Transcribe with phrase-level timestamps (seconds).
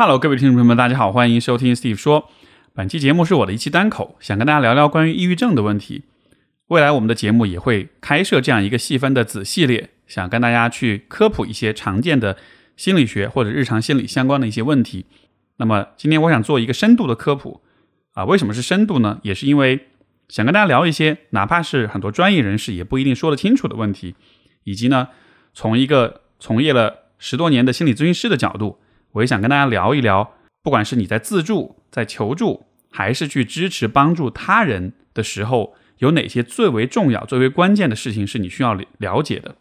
[0.00, 2.30] Hello，各位听众朋友们，大家好，欢迎收听 Steve 说。
[2.72, 6.04] 本期节目是我的一期单口，想跟大家聊聊关于抑郁症的问题。
[6.68, 12.36] 未来我们的节目也会开设这样一个细分的子系列，想跟大家去科普一些常见的
[12.76, 15.04] 心理学或者日常心理相关的一些问题。
[15.56, 17.60] 那么今天我想做一个深度的科普
[18.12, 19.18] 啊，为什么是深度呢？
[19.24, 19.88] 也是因为
[20.28, 24.14] 想跟大家聊一些哪怕是很多专业人士也不一定说得清楚的问题，
[24.62, 25.08] 以及呢，
[25.52, 28.78] 从一个从业了十多年的心理咨询师的角度。
[29.12, 39.56] 我也想跟大家聊一聊，不管是你在自助、在求助，还是去支持帮助他人的时候，有哪些最为重要、最为关键的事情是你需要了解的。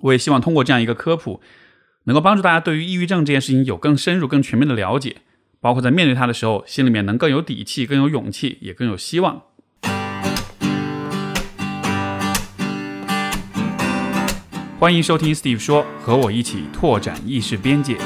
[0.00, 1.42] 我也希望通过这样一个科普，
[2.04, 5.18] 能够帮助大家对于抑郁症这件事情有更深入、更全面的了解，
[5.60, 9.42] 包括在面对它的时候，心里面能更有底气、更有勇气，也更有希望。
[14.80, 17.98] 欢迎收听 Steve 说，和我一起拓展意识边界。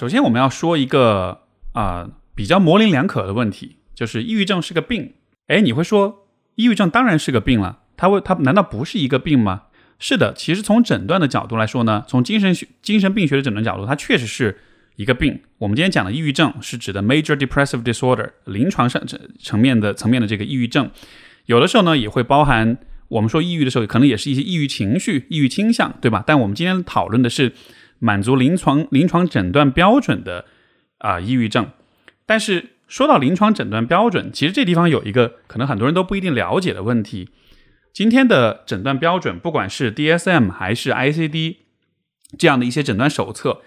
[0.00, 5.12] 首先，我们要说一个啊比较模棱两可的问题，就是抑郁症是个病。
[5.48, 9.64] 哎，你会说，抑郁症当然是个病了，它会它难道不是一个病吗？
[9.98, 14.58] 是的，其实从诊断的角度来说呢，从精神学精神病学的诊断角度，它确实是
[14.96, 15.38] 一个病。
[15.58, 20.90] 我们今天讲的抑郁症是指的 major depressive disorder，临床上层层面的层面的这个抑郁症，
[21.44, 26.24] 有的时候呢也会包含我们说抑郁的时候，可能也是一些抑郁情绪、抑郁倾向，对吧？
[26.26, 27.52] 但我们今天讨论的是。
[28.00, 30.46] 满足临床临床诊断标准的
[30.98, 31.70] 啊抑郁症，
[32.26, 37.28] 但是说到临床诊断标准，其实这地方有一个可能很多人都不一定了解的问题。
[37.92, 41.56] 今天的诊断标准，不管是 DSM 还是 ICD
[42.38, 43.60] 这样的一些诊断手册，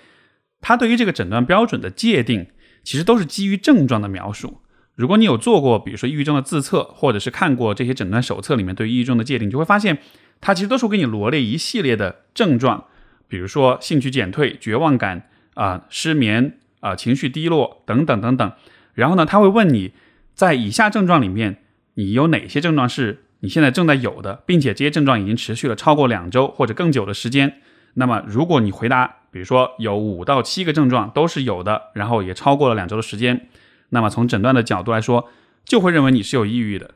[0.60, 2.48] 它对于这个诊断标准的界定，
[2.84, 4.62] 其实都是基于症状的描述。
[4.96, 10.00] 如果你有做过，比如说抑郁症的自测，或者是看过这些诊断手册里面对抑郁症的界定，就会发现，
[10.40, 12.88] 它其实都是给你罗列一系列的症状。
[13.34, 18.52] 比如说兴趣减退、绝望感啊、失眠啊、情绪低落等等等等。
[18.94, 19.94] 然后呢，他会问你
[20.36, 21.64] 在以下症状里面，
[21.96, 27.56] 你有哪些症状是你现在正在有的，并且这些症状已经持续了超过两周或者更久的时间。
[27.96, 33.48] 那么，如果你回答，比如说有五到七个症状都是有的，然后也超过了两周的时间，
[33.90, 35.28] 那么从诊断的角度来说，
[35.66, 36.92] 就会认为你是有抑郁的。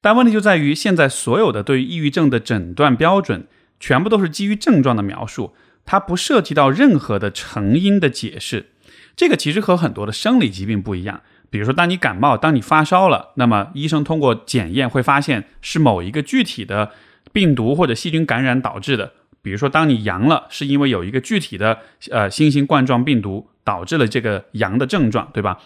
[0.00, 3.46] 但问题就在于，现在所有的对于抑郁症的诊断标准，
[3.78, 5.52] 全部都是基于症状的描述。
[5.84, 8.70] 它不涉及到任何的成因的解释，
[9.16, 11.20] 这个其实和很多的生理疾病不一样。
[11.50, 16.92] 比如说，当你感冒，当你发烧了，那么医生通过检验会发现是某一个具体的
[17.30, 19.12] 病毒或者细菌感染导致的。
[19.42, 25.58] 比如说，当你阳了，是因为有一个具体的呃新型冠状病毒导致了这个阳的症状，对吧？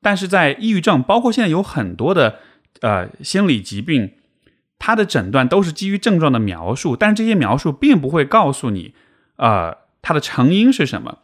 [0.00, 2.36] 但是在抑郁症，包括现在有很多的
[2.80, 4.12] 呃心理疾病，
[4.78, 8.94] 它的诊断都是基于症状的描述，但是这些描述并不会告诉你。
[9.36, 11.18] 呃，它的成因是什么？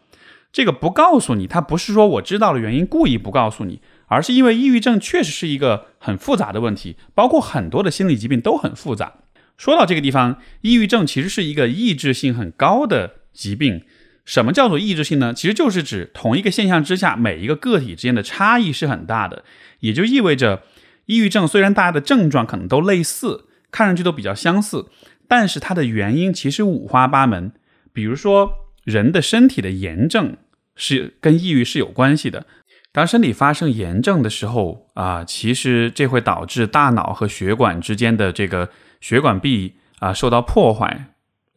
[0.53, 9.15] 这个不告诉你，它不是说我知道了原因故意不告诉你，而是因为抑郁症确实是一个很复杂的问题，包括很多的心理疾病都很复杂。
[9.57, 13.83] 说到这个地方，抑郁症其实是一个抑制性很高的疾病。
[14.25, 15.33] 什么叫做抑制性呢？
[15.33, 19.45] 其实就是指同一个现象之下，每一个个体之间的差异是很大的，
[19.81, 20.63] 也就意味着，
[21.07, 24.87] 抑郁症虽然大家的症状可能都类似，看上去都比较相似，
[25.27, 27.53] 但是它的原因其实五花八门。
[27.93, 28.53] 比如说，
[28.85, 30.37] 人的身体的炎症
[30.75, 32.47] 是跟抑郁是有关系的。
[32.93, 38.69] 当身体发生炎症的时候啊，其实这会导致大脑和血管之间的这个
[39.01, 41.07] 血管壁啊受到破坏，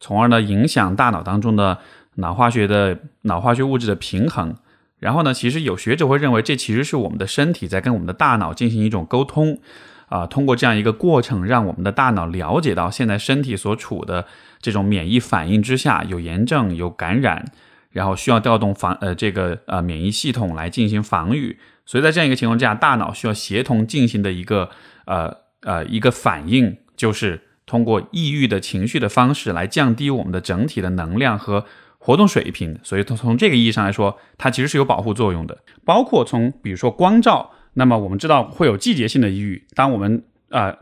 [0.00, 1.78] 从而呢影响大脑当中的
[2.14, 4.54] 脑化学的脑化学物质的平衡。
[4.98, 9.60] 然后呢，其实有学者会认为，这其实是我们的身体在跟我们的大脑进行一种沟通。
[10.08, 14.26] 啊，通过这样一个过程，让我们的大脑了解到现在身体所处的
[14.60, 17.44] 这种免疫反应之下，有炎症、有感染，
[17.90, 21.58] 然后需要调动防呃这个呃免疫系统来进行防御。
[21.84, 24.70] 所以在这样一个情况之下，大脑需要协同进行的一个
[25.06, 31.64] 呃呃一个反应，就是通过抑郁的情绪的方式来降低我们的整体的能量和
[31.98, 32.78] 活动水平。
[32.84, 37.50] 所以从从这个意义上来说，它其实是有保护作用的，包括从比如说光照。
[37.78, 39.64] 那么我们知道会有季节性的抑郁。
[39.74, 40.74] 当我们啊，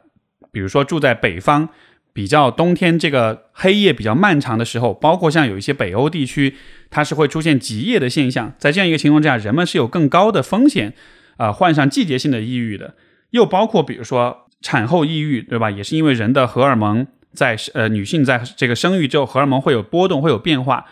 [0.52, 1.68] 比如说住在北方，
[2.12, 6.54] 比较冬天这个黑夜比较漫长的时候，包括像有一些北欧地区，
[6.90, 8.54] 它是会出现极夜的现象。
[8.58, 10.94] 在这样一个情况之下，人们是有更高的风险
[11.36, 12.94] 啊患上季节性的抑郁的。
[13.30, 15.72] 又包括比如说产后抑郁，对吧？
[15.72, 20.86] 也是因为人的荷尔蒙在呃女性在这个生育之后，荷尔蒙会有波动，会有变化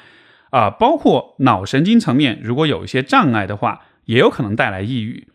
[0.50, 0.68] 啊。
[0.68, 5.28] 包括脑神经层面如果有一些障碍的话，也有可能带来抑郁。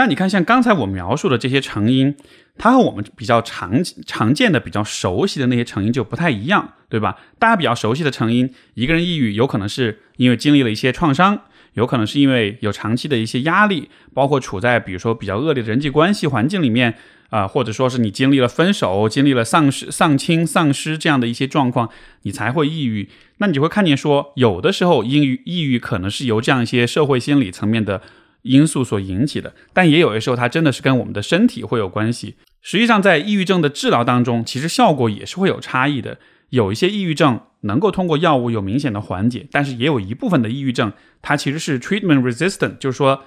[0.00, 2.16] 那你看，像刚才我描述的这些成因，
[2.56, 7.18] 它和我们比较常常见的、比较熟悉的那些成因就不太一样，对吧？
[7.38, 11.42] 大家比较熟悉的成因，一个人抑郁，有可能是因为经历了一些创伤，
[11.74, 16.94] 有可能是因为有长期的一些压力，包括处在比如说比较恶劣的人际关系环境里面
[17.28, 21.90] 啊，或者说是你经历了分手、经历了丧失、丧亲、丧失这样的一些状况，
[22.22, 23.10] 你才会抑郁。
[23.36, 28.00] 那你就会看见说，有的时候抑郁抑郁可能是由这样一些社会心理层面的。
[28.42, 32.36] 因素所引起的，但也有的时候它真的是跟我们的身体会有关系。
[32.62, 36.18] 实际上，在抑郁症的治疗当中，其实效果也是会有差异的。
[36.50, 40.92] 有一些抑郁症能够通过药物有明显的缓解，但是也有一部分的抑郁症，
[41.22, 43.22] 它其实是 treatment resistant，就是说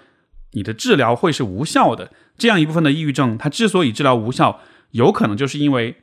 [0.52, 2.12] 你的治疗会是无效的。
[2.38, 4.60] 这样一部分的抑郁症，它之所以治疗无效，
[4.92, 5.96] 有可能就是因为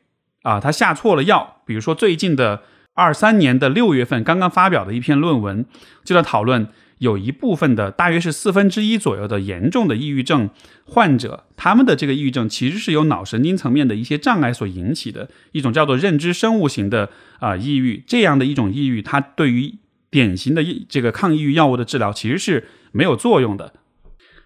[0.43, 1.63] 啊，他下错了药。
[1.67, 2.63] 比如说最近的
[2.95, 5.67] 二三年的六月份刚刚发表的一篇论文，
[6.05, 6.69] 就在讨论。
[7.01, 10.51] 有一部分的，大约是四分之一左右的严重的抑郁症
[10.85, 17.09] 患者，他们的这个抑郁症其实是由脑神经层面的一些障碍所引起的一种叫做认知生物型的
[17.39, 18.05] 啊抑郁。
[18.07, 19.79] 这样的一种抑郁，它对于
[20.11, 23.73] 典型的这个抗抑郁药物的治疗其实是没有作用的。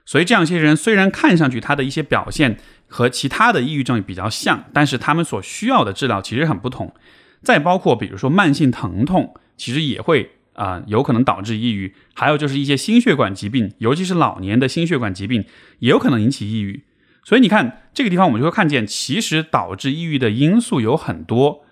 [0.07, 6.95] 所以这样一些人虽然看上去他的一些表现和其他的抑郁症比较像，但是他们所需要的治疗其实很不同。
[7.43, 10.34] 再包括比如说慢性疼痛，其实也会。
[10.55, 15.45] 啊，有可能导致抑郁，还有就是一些心血管疾病，尤其是老年的心血管疾病，
[15.81, 16.85] 也有可能引起抑郁。
[17.25, 21.65] 所以你看这个地方，我们就会看见，其实导致抑郁的因素有很多。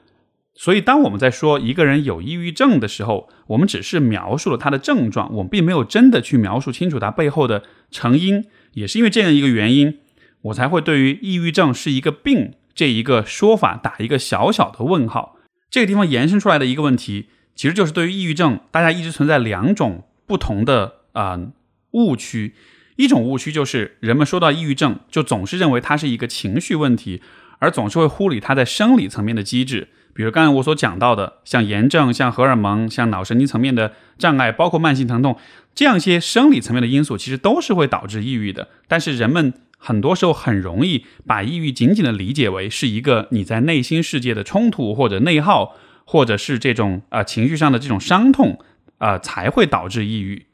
[0.55, 8.45] 所以当我们在说一个人有抑郁症的时候，我们只是描述了他的症状，我们并没有真的去描述清楚他背后的成因。
[8.73, 9.99] 也是因为这样一个原因，
[10.43, 15.37] 我才会对于抑郁症是一个病这一个说法打一个小小的问号。
[15.71, 17.29] 这个地方延伸出来的一个问题。
[17.55, 21.39] 其实就是对于抑郁症，大家一直存在两种不同的啊
[21.93, 22.55] 误区。
[22.97, 27.23] 一种误区就是人们说到抑郁症，就总是认为它是一个情绪问题，
[27.59, 29.89] 而总是会忽略它在生理层面的机制。
[30.15, 35.39] 比如刚才我所讲到的，像炎症、像荷尔蒙、像脑神经层面的障碍，包括慢性疼痛
[35.75, 38.69] 这样一些生理层面的因素，其实都是会导致抑郁的。
[38.87, 45.77] 但是人们很多时候很容易把抑郁仅仅的理解为是一个你在内心世界的冲突或者内耗。
[46.13, 48.59] 或者是这种啊情绪上的这种伤痛
[48.99, 50.45] 啊，才会导致抑郁，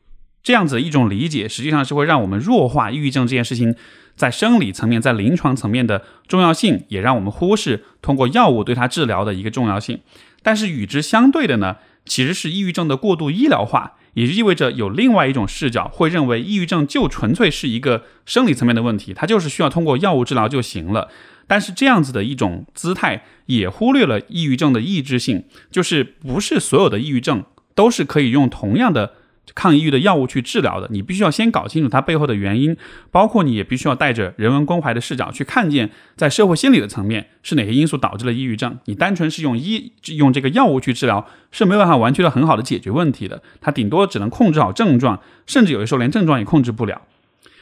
[0.40, 3.74] 这样子一种理解，实际上是会让我们弱化抑郁症这件事情
[4.14, 9.98] 在生理层面、在临床层面的重要性，也让我们忽视通过药物对它治疗的一个重要性。
[10.44, 21.08] 但是与之相对的呢，其实是抑郁症的过度医疗化，也就意味着有另外一种视角会认为抑郁症就纯粹是一个生理层面的问题，它就是需要通过药物治疗就行了。
[21.48, 25.42] 但是这样子的一种姿态也忽略了抑郁症的抑制性，
[25.72, 27.42] 就是不是所有的抑郁症
[27.74, 29.14] 都是可以用同样的
[29.54, 30.86] 抗抑郁的药物去治疗的。
[30.92, 32.76] 你必须要先搞清楚它背后的原因，
[33.10, 38.78] 包括你也必须要带着人文关怀的视角去看见，在社会心理的层面是哪些因素导致了抑郁症。
[38.84, 47.00] 你单纯是用医用这个药物去治疗是没有办法完全的很好的解决问题的，它顶多只能控制好症状，甚至有的时候连症状也控制不了。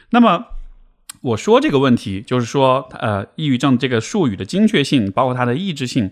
[0.09, 0.47] 那么。
[1.21, 6.11] 我说这个问题，就是说，呃，抑郁症这个术语的精确性，包括它的抑制性，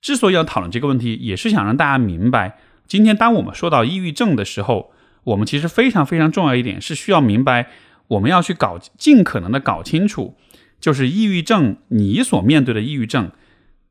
[0.00, 4.92] 之所以要讨论这个问题，也是想让大家明白，今天当我们说到抑郁症的时候，
[5.24, 7.70] 我们其实非常非常重要一点是需要明白，
[8.08, 10.36] 我们要去搞尽可能的搞清楚，
[10.80, 13.30] 就是抑郁症你所面对的抑郁症，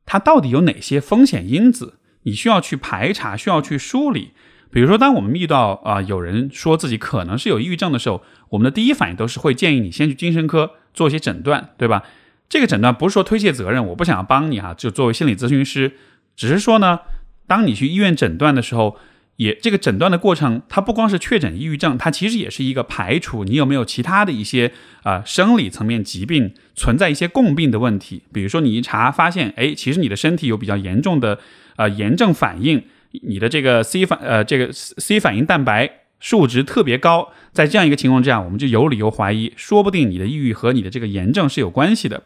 [0.04, 4.32] 它到底有哪些风险因子，你需要去排查，需要去梳理。
[4.74, 12.02] 比如说，当我们遇到啊有人说自己可能是有抑郁症的时候，我们的第一反应都是会建议你先去精神科做一些诊断，对吧？
[12.48, 15.92] 这个诊断不是说推卸责任，我不想要帮你哈，就作为心理咨询师，
[16.34, 16.98] 只是说呢，
[17.46, 18.96] 当你去医院诊断的时候，
[19.36, 24.72] 也这个诊断的过程，它不光是确诊抑郁症，它其实也是一个排除你有没有其他的一些
[25.04, 28.24] 啊生理层面疾病存在一些共病的问题。
[28.32, 31.38] 比如说你一查发现，哎，其实你的身体有比较严重的
[31.76, 32.82] 啊炎症反应。
[33.22, 35.90] 你的这个 C 反呃这个 C 反应蛋白
[36.20, 42.22] 数值特别高，在这样一个情况之下，我们就有理由怀疑，说不定你的抑郁和你的这个炎症是有关系的。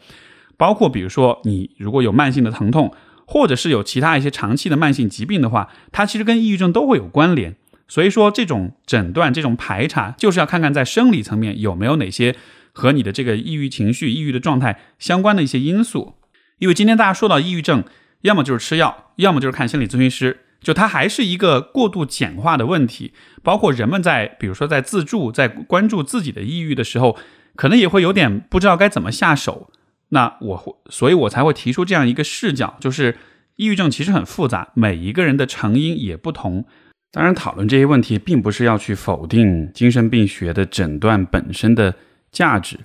[0.57, 2.93] 包括比如说，你如果有慢性的疼痛，
[3.27, 7.55] 或者是有其他一些长期的慢性疾病的话，它其实跟抑郁症都会有关联。
[7.87, 12.35] 所以说，这种诊断、这种排查，就是要看看在生理层面有没有哪些
[12.73, 16.15] 和你的这个抑郁情绪、抑郁的状态相关的一些因素。
[16.59, 17.85] 因为今天大家说到抑郁症，
[18.23, 20.41] 要么就是吃药，要么就是看心理咨询师。
[20.61, 23.13] 就它还是一个过度简化的问题，
[23.43, 27.17] 包括人们在，比如说在自助、在关注自己的抑郁的时候，
[27.55, 29.71] 可能也会有点不知道该怎么下手。
[30.11, 33.17] 那我，所以我才会提出这样一个视角，就是
[33.57, 36.65] 抑郁症其实很复杂，每一个人的成因也不同。
[37.11, 41.95] 当然，讨论这些问题，并不是要去否定精神病学的诊断本身的
[42.31, 42.79] 价值。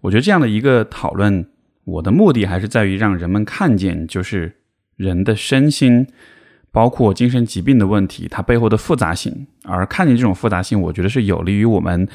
[0.00, 1.48] 我觉得这样的一个讨论，
[1.84, 4.56] 我的目的还是在于让人们看见，就是
[4.96, 6.06] 人的身心，
[6.76, 9.46] 包括精神疾病的问题，它背后的复杂性。
[9.62, 12.06] 而看见这种复杂性，我觉得是有利于我们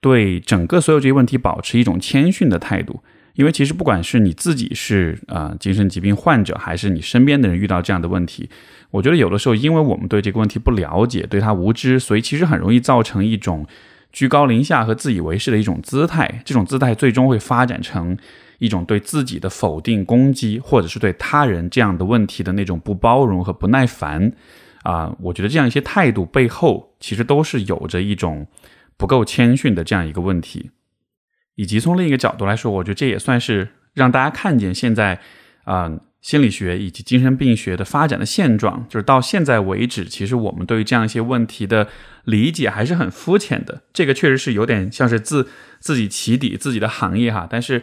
[0.00, 3.04] 对整个所有这些问题保持一种谦逊的态度。
[3.34, 8.50] 因为其实不管是你自己是啊精神疾病患者，还是你身边的人遇到这样的问题，
[8.90, 13.64] 我觉得有的时候，因为我们对这个问题不了解，对他无知，所以其实很容易造成一种
[14.12, 16.42] 居高临下和自以为是的一种姿态。
[16.44, 18.18] 这种姿态最终会发展成
[18.58, 24.32] 一种对自己的否定、攻击，或者是对他人这样的问题的那种不包容和不耐烦。
[24.82, 28.46] 啊，我觉得这样一些态度背后，其实都是有着一种
[28.98, 30.70] 不够谦逊的这样一个问题。
[31.54, 35.20] 以及从另一个角度来说，我觉得这也算是让大家看见现在，
[35.64, 38.84] 啊，心理学以及精神病学的发展的现状。
[38.90, 41.88] 就是到现在为止，其实我们对于这样一些问题的
[42.24, 43.84] 理解还是很肤浅的。
[43.94, 47.46] 这个确实是有点像是自自己起底自己的行业哈。
[47.48, 47.82] 但是，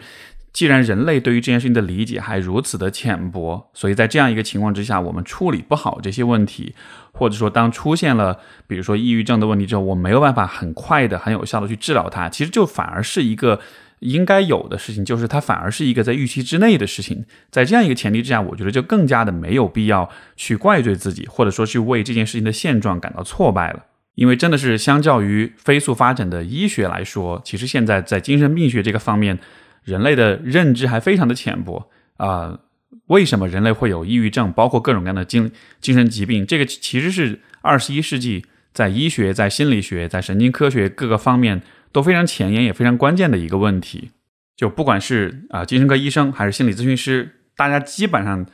[0.53, 6.74] 既然人类对于这件事情的理解还如此的浅薄，所以在这样一个情况之下，我们处理不好这些问题。
[7.13, 13.60] 或者说，当出现了比如说抑郁症的问题之后，我没有办法很快的、很有效的去治疗它，其实就反而是一个
[14.00, 17.25] 应该有的事情，就是它反而是一个在预期之内的事情。
[17.51, 23.86] 在这样一个前提之下，我觉得就更加的没有必要去怪罪自己，或者说去为这件事情的现状感到挫败了。
[24.15, 29.38] 因为真的是相较于飞速发展的医学来说，其实现在在精神病学这个方面，
[29.83, 32.59] 人类的认知还非常的浅薄啊。
[33.07, 36.45] 为什么人类会有抑郁症，包括各种各样的精精神疾病？
[36.45, 41.61] 这个其实是二十一世纪在医学、在心理学、在神经科学各个方面
[41.91, 44.11] 都非常前沿也非常关键的一个问题。
[44.55, 48.45] 就不管是啊精神科医生还是心理咨询师，大家基本上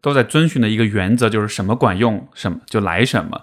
[0.00, 3.42] 都在遵循的一个原则，就是什么管用什么就来什么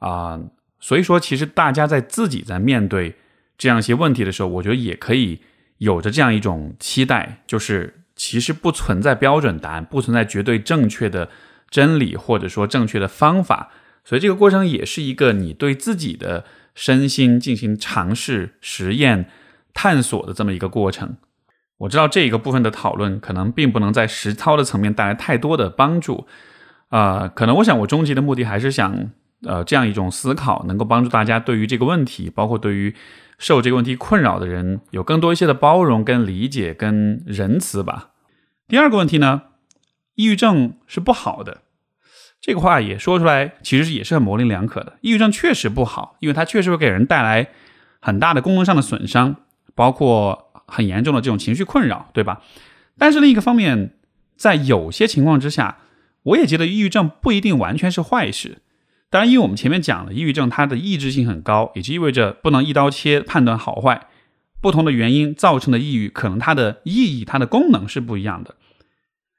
[0.00, 0.40] 啊。
[0.80, 3.14] 所以说，其实大家在自己在面对
[3.56, 5.40] 这样一些问题的时候，我觉得也可以
[5.80, 7.96] 有着这样一种期待，就是。
[8.16, 11.30] 其实不存在标准答案，不存在绝对正确的
[11.70, 13.70] 真理，或者说正确的方法。
[14.04, 16.44] 所以这个过程也是一个你对自己的
[16.74, 19.30] 身心进行尝试、实验、
[19.72, 21.16] 探索的这么一个过程。
[21.78, 26.26] 我知道这一个部分的讨论可能并不能在实操的层面带来太多的帮助，
[26.90, 29.10] 啊，可能我想我终极的目的还是想，
[29.46, 32.94] 呃，这样一种思考能够帮助大家对于这个问题，包括对于。
[33.40, 38.10] 受这个问题困扰的人有更多一些的包容、跟理解、跟仁慈吧。
[38.68, 39.42] 第二个问题呢，
[40.14, 41.62] 抑郁症是不好的，
[42.38, 44.98] 这个话也说出来，其实也是很模棱两可的。
[45.00, 47.48] 抑郁症确实不好，因为它确实会给人带来
[47.98, 49.36] 很大的功能上的损伤，
[49.74, 52.42] 包括很严重的这种情绪困扰，对吧？
[52.98, 53.94] 但是另一个方面，
[54.36, 55.78] 在有些情况之下，
[56.24, 58.58] 我也觉得抑郁症不一定完全是坏事。
[59.10, 64.06] 当然，因为我们前面讲了，抑郁症它的抑制性很高，也就意味着不能一刀切判断好坏。
[64.60, 68.54] 不同的原因造成的抑郁，可能它的意义、它的功能是不一样的。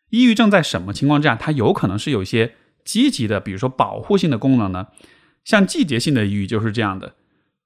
[0.10, 4.88] 抑郁症在什么情况之下，它有可能是有一些积极的，比如说保护性的功能呢？
[5.46, 7.13] 像季节性的抑郁就是这样的。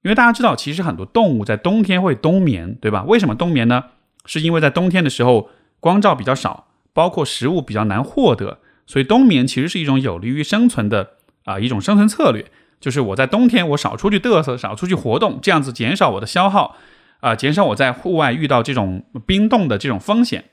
[0.02, 3.02] 因为大家知道，其实很多动物在冬天会冬眠，对吧？
[3.02, 3.86] 为什么冬眠呢？
[4.26, 11.15] 是因为在冬天的时候光照比较少，包括食物比较难获得，所以冬眠其实是一种有利于生存的。
[11.46, 12.44] 啊，一种生存策略
[12.78, 16.76] 就是我在冬天我少出去嘚瑟，少出去活动，这样子减少我的消耗，
[17.20, 20.44] 啊，减少我在户外遇到这种冰冻的这种风险。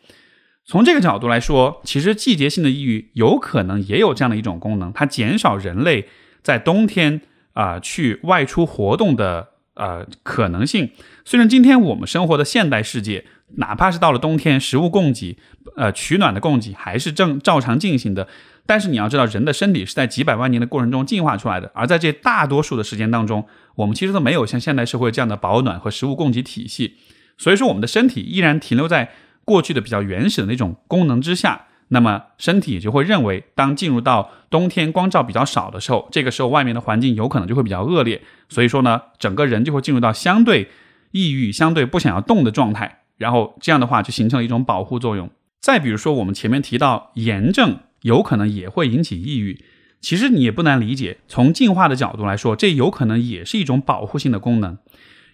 [0.66, 6.08] 从这个角度来说，其实季节性的抑郁有可能也有这样的一种功能，它减少人类
[6.42, 7.20] 在冬天
[7.52, 10.92] 啊去外出活动的呃可能性。
[11.26, 13.26] 虽然今天我们生活的现代世界，
[13.58, 15.38] 哪怕是到了冬天，食物供给、
[15.76, 18.30] 呃取暖的供给还是正照常进行的。
[18.66, 26.96] 但是你要知道，人的身体是在几百万年的过程中进化出来的，而在这大多数的时间当中，我们其实都没有像现代社会这样的保暖和食物供给体系，
[27.38, 29.12] 所以说我们的身体依然停留在
[29.44, 31.66] 过去的比较原始的那种功能之下。
[31.90, 40.70] 那么身体也就会认为，当进入到冬天光照比较少的时候，这个时候外面的环境有可能就会比较恶劣，所以说呢，整个人就会进入到相对
[41.12, 45.30] 抑郁、相对不想要动的状态，然后这样的话就形成了一种保护作用。
[45.60, 47.78] 再比如说，我们前面提到炎症。
[48.04, 49.66] 有可能也会引起抑郁，
[50.00, 51.18] 其实你也不难理解。
[51.28, 54.78] 从进化的角度来说，这有可能也是一种保护性的功能。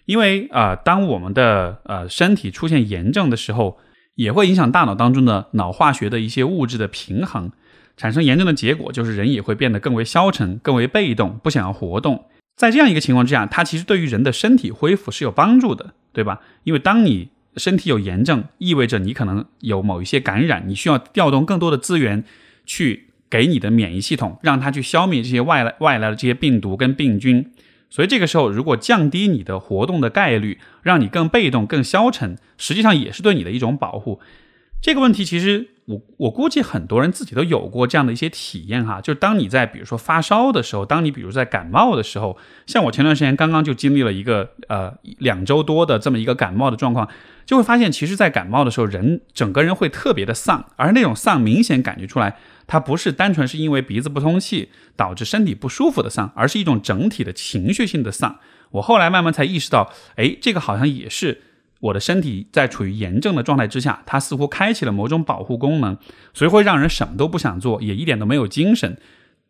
[0.06, 3.78] 因为啊，当我们的呃身体出现炎症的时候，
[4.14, 7.52] 也会影响大脑当中的脑化学的一些物质的平衡，
[7.96, 12.24] 产生炎症的结果就是人也会变得更为消沉、更为被动，不想要活动。
[12.56, 16.40] 在这样一个情况之下，它其实对于人的身体恢复是有帮助的，对吧？
[16.64, 22.24] 因为当你身体有炎症，意味着你可能有某一些感染，你需要调动更多的资源。
[22.70, 27.50] 去给你的免疫系统，让它去消灭这些外来外来的这些病毒跟病菌，
[27.88, 34.20] 所以这个时候，如果降低你的活动的概率，让你更被动、更消沉，实际上也是对你的一种保护。
[34.80, 47.08] 这个问题其实我我估计很多人自己都有过这样的一些体验哈，就是当你在比如说发烧的时候，当你比如在感冒的时候，像我前段时间刚刚就经历了一个呃两周多的这么一个感冒的状况，
[47.44, 52.38] 就会发现其实，在感冒的时候，人整个人会特别的丧，而那种丧明显感觉出来，
[52.70, 58.38] 它不是单纯是因为鼻子不通气导致身体不舒服的丧，而是一种整体的情绪性的丧。
[58.70, 61.42] 我后来慢慢才意识到，哎，这个好像也是。
[61.80, 65.96] 我的身体在处于炎症的状态之下，它似乎开启了某种保护功能，
[66.32, 68.98] 所以会让人什么都不想做，也一点都没有精神。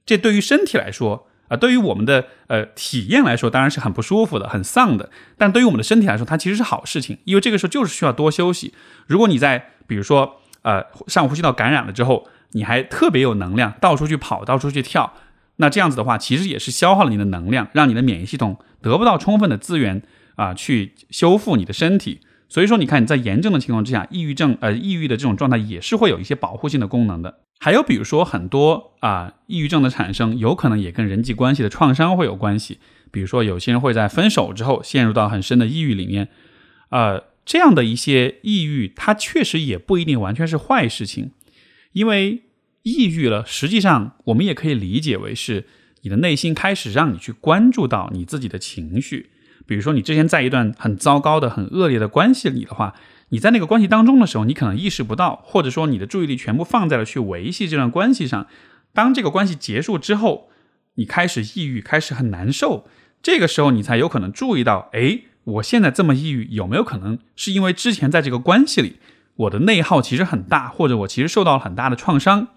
[0.06, 5.10] 这对于身体来说，啊，对于我们的呃体验来说，当然是很不舒服的，很丧的。
[5.36, 8.72] 但对于我们的身体来说，它其实是好事情，因为这个时候就是需要多休息。
[9.08, 15.14] 如果你在比如说呃上呼吸道感染了之后，你还特别有能量，到处去跑，到处去跳，
[15.56, 20.02] 那这样子的话，其实也是消耗了你的能量，让你的免疫系统得不到充分的资源。
[20.36, 27.40] 啊，去修复你的身体，所以说你看你在炎症的情况之下，抑郁症呃，抑郁的这种状态也是会有一些保护性的功能的。
[27.58, 32.78] 还有比如说很多啊，抑郁症的产生有可能也跟人际关系的创伤会有关系。
[33.10, 36.28] 比如说有些人会在分手之后陷入到很深的抑郁里面，
[36.88, 41.32] 呃，这样的一些抑郁，它确实也不一定完全是坏事情，
[41.90, 42.44] 因为
[42.84, 45.66] 抑郁了，实际上我们也可以理解为是
[46.02, 49.30] 你的内心开始让你去关注到你自己的情绪。
[49.66, 52.94] 比如说，你之前在一段很糟糕的、很恶劣的关系里的话，
[53.30, 58.46] 你在那个关系当中的时候，你可能意识不到，或者说你的注意力全部放在了去维系这段关系上。
[58.94, 60.50] 当这个关系结束之后，
[60.94, 62.86] 你开始抑郁，开始很难受，
[63.20, 68.96] 这个时候你才有可能注意到，哎，我现在这么抑郁，有没有可能是因为之前在这个关系里，
[69.36, 72.48] 我的内耗其实很大，或者我其实受到了很大的创伤？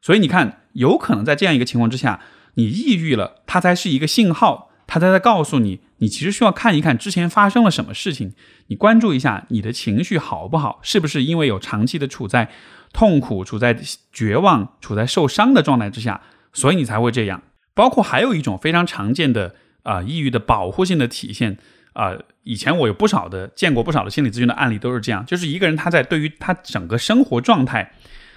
[0.00, 2.20] 所以你看，有可能在这样一个情况之下，
[2.54, 4.70] 你抑郁了，它才是一个信号。
[4.88, 8.34] 它在在告诉你，你其实需要看一看之前发生了什么事情，
[8.68, 12.50] 你关注一下你的情绪好不好，是不是因为有长期的处在
[12.92, 13.76] 痛苦、处在
[14.12, 16.20] 绝望、处在受伤的状态之下，
[16.52, 17.42] 所以你才会这样。
[17.74, 21.58] 包括还有一种非常常见的啊，抑郁的保护性的体现
[21.96, 27.92] 啊，以前我有不少的见过不少的心理咨询的案例都是这样，就是一个人他在对于他整个生活状态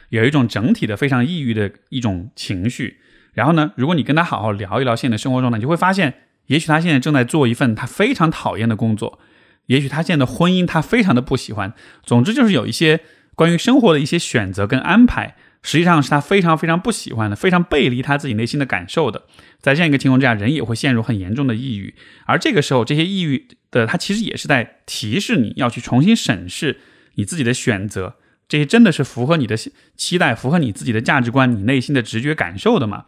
[0.10, 3.00] 有一种整体的非常抑郁的一种情绪，
[3.34, 6.14] 然后呢，如果你跟他好好聊一聊现在的生活状态，你就会发现。
[6.48, 9.20] 也许他现在正在做一份他非常讨厌的工作，
[9.68, 11.72] 也许他现在的婚姻他非常的不喜欢。
[12.02, 13.02] 总之就是有一些
[13.36, 19.24] 关于生活的一些选择跟安排，实际上是他非常非常不喜欢的，非常背离他自己内心的感受的。
[19.60, 21.94] 在这样一个情况之下，人也会陷入很严重的抑郁。
[22.26, 26.80] 而这个时候，这些抑郁的他其实也是在提示你要去重新审视
[27.16, 28.16] 你自己的选择，
[28.48, 29.58] 这些真的是符合你的
[29.98, 33.06] 期待，符合你自己的价值观，你内心的直觉感受的吗？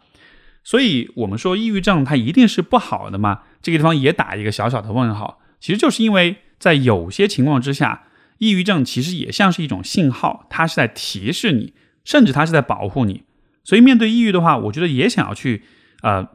[0.62, 3.40] 所以，我们说抑郁症它一定是不好的吗？
[3.60, 5.40] 这个地方也打一个小小的问号。
[5.58, 8.04] 其实就是因为在有些情况之下，
[8.38, 11.72] 抑郁症其实也像是一种信号，它是在提示你，
[12.04, 13.22] 甚至他是在保护你。
[13.64, 15.62] 所以，面对抑郁的话，我觉得也想要去，
[16.02, 16.28] 呃，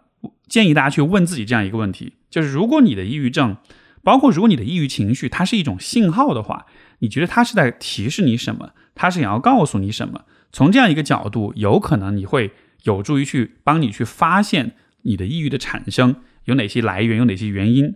[0.47, 3.57] 建议大家去问自己这样一个问题：就是如果你的抑郁症，
[4.03, 6.65] 包括如果你的抑郁情绪，它是一种信号的话，
[6.99, 8.71] 你觉得它是在提示你什么？
[8.95, 10.25] 它是想要告诉你什么？
[10.51, 12.51] 从这样一个角度，有可能你会。
[12.83, 17.95] 有助于去帮你去发现你的抑郁的产生有哪些来源，有哪些原因。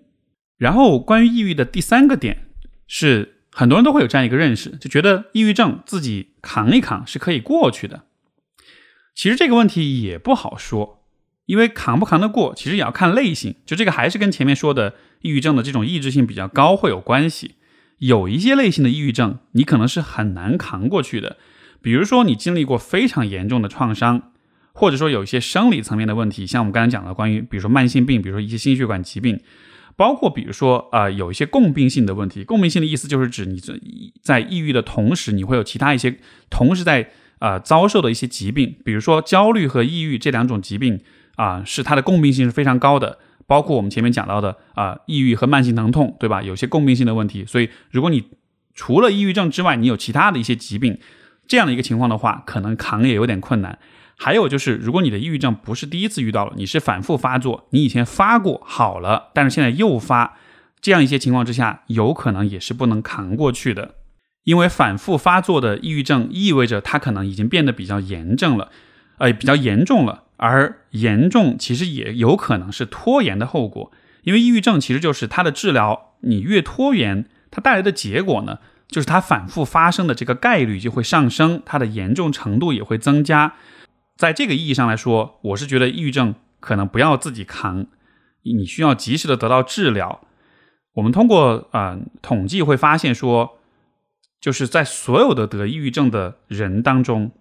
[0.57, 2.47] 然后关于抑郁的第三个点
[2.87, 8.03] 是，很多人都会有这样一个认识，就觉得抑郁症自己扛一扛是可以过去的。
[9.13, 11.03] 其实这个问题也不好说，
[11.45, 13.55] 因为扛不扛得过，其实也要看类型。
[13.65, 17.55] 就这个还是跟前面说的抑郁症的这种抑制性比较高会有关系。
[17.97, 21.37] 有一些类型的抑郁症，你可能是很难扛过去的，
[21.81, 24.31] 比如说你经历过非常严重的创伤。
[24.73, 29.37] 或者说有一些生理层面的问题，像我们刚才讲的关于，比如说慢性病，比如说一些心血管疾病，
[29.95, 32.43] 包括比如说啊有一些共病性的问题。
[32.43, 33.73] 共病性的意思就是指你在
[34.21, 36.17] 在抑郁的同时，你会有其他一些
[36.49, 40.99] 同时在啊遭受的一些疾病，比如说焦虑和抑郁这两种疾病
[41.35, 43.19] 啊是它的共病性是非常高的。
[43.47, 46.41] 包括我们前面讲到的啊抑郁和慢性疼痛，对吧？
[46.41, 48.23] 有些共病性的问题，所以如果你
[48.73, 50.97] 除了抑郁症之外，你有其他的一些疾病，
[51.47, 53.77] 这样的一个情况的话，可能扛也有点困难。
[54.23, 60.37] 还有就是，如果你的抑郁症不是第一次遇到了，你是反复发作，你以前发过好了，但是现在又发，
[60.79, 63.95] 这样一些情况之下，有可能也是不能扛过去的。
[64.43, 68.69] 因为反复发作的抑郁症意味着它可能已经变得比较严重了，
[69.17, 70.25] 呃，比较严重了。
[70.37, 83.55] 而严重其实也有可能是拖延的后果，因为抑郁症其实就是它的治疗，你越拖延，它带来的结果呢，就是它反复发生的这个概率就会上升，它的严重程度也会增加。
[84.21, 87.87] 在这个意义上来说，我是觉得抑郁症可能不要自己扛，
[88.43, 90.21] 你需要及时的得到治疗。
[90.93, 93.57] 我们通过啊统计会发现说，
[94.39, 97.31] 就是在所有的得抑郁症的人当中，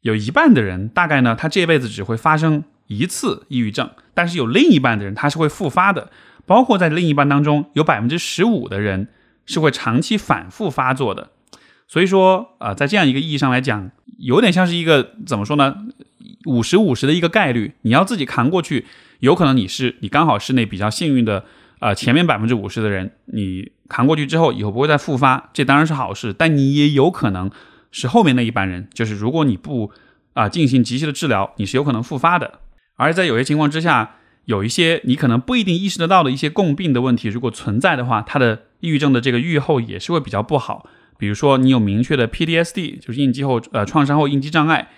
[0.00, 6.10] 有一半的人大概呢，他这辈子只会发生一次抑郁症，但是有另一半的人他是会复发的，
[6.46, 9.08] 包括在另一半当中有百分之十五的人
[9.44, 11.28] 是会长期反复发作的。
[11.86, 15.76] 所以说啊，在这样一个意义上来讲，有点像是一个怎么说呢，
[16.46, 18.86] 五十五十的一个概率，你要自己扛过去，
[19.20, 21.44] 有可能你是你刚好是那比较幸运的。
[21.78, 26.32] 啊，前面百分之五十的人，你扛过去之后，以后不会再复发，这当然是好事。
[26.32, 27.50] 但你也有可能
[27.92, 29.92] 是后面那一班人，就是如果你不
[30.32, 32.60] 啊进行及时的治疗，你是有可能复发的。
[32.96, 40.88] 而在有些情况之下，有一些你可能不一定意识得到的一些共病的问题，如果存在的话，它的抑郁症的这个预后也是会比较不好。
[41.18, 44.88] 比如说你有明确的 PTSD，就是应激后呃创伤后应激障碍，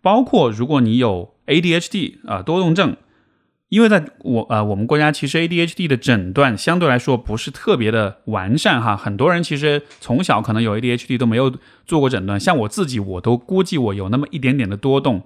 [0.00, 2.96] 包括如果你有 ADHD 啊多动症。
[3.68, 11.52] 因为在我呃我们国家其实 ADHD 的诊断相对来说不是特别的完善哈，很多人其实从小可能有 ADHD 都没有
[11.84, 15.24] 做过诊断，像我自己我都估计我有那么一点点的多动，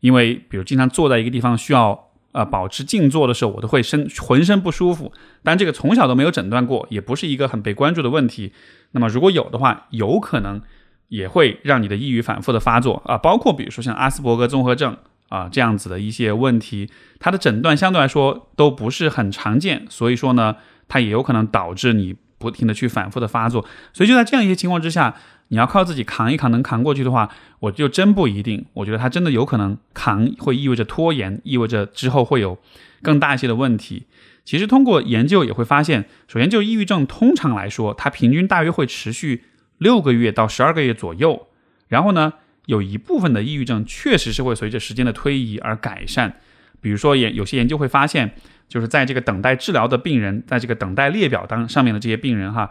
[0.00, 2.05] 因为比如经常坐在一个地方需要
[2.36, 8.52] 啊保持静坐的时候，我都会身浑身不舒服，但这个从小都没有诊断过，也不是一个很被关注的问题。
[8.92, 10.60] 那么如果有的话，有可能
[11.08, 14.96] 也会让你的抑郁反复的发作啊，包括比如说像阿斯伯格综合症。
[15.28, 20.54] 啊，这样子的一些问题，它的诊断相对来说都不是很常见，所以说呢，
[20.86, 23.64] 它也有可能导致你不停的去反复的发作。
[23.92, 25.14] 所以就在这样一些情况之下，
[25.48, 28.66] 你要靠自己扛一扛，能扛过去的话，我就真不一定。
[28.74, 32.58] 我觉得它真的有可能扛会意味着拖延，意味着之后会有
[33.02, 34.06] 更大一些的问题。
[34.44, 39.44] 其实通过研究也会发现，首先就抑郁症通常来说，它平均大约会持续
[39.78, 41.48] 六个月到十二个月左右，
[41.88, 42.34] 然后呢。
[42.66, 46.40] 有一部分的抑郁症确实是会随着时间的推移而改善，
[46.80, 48.32] 比如说研有些研究会发现，
[48.68, 52.70] 就是在这个等待治疗的病人，在这个等待列表当上面的这些病人哈，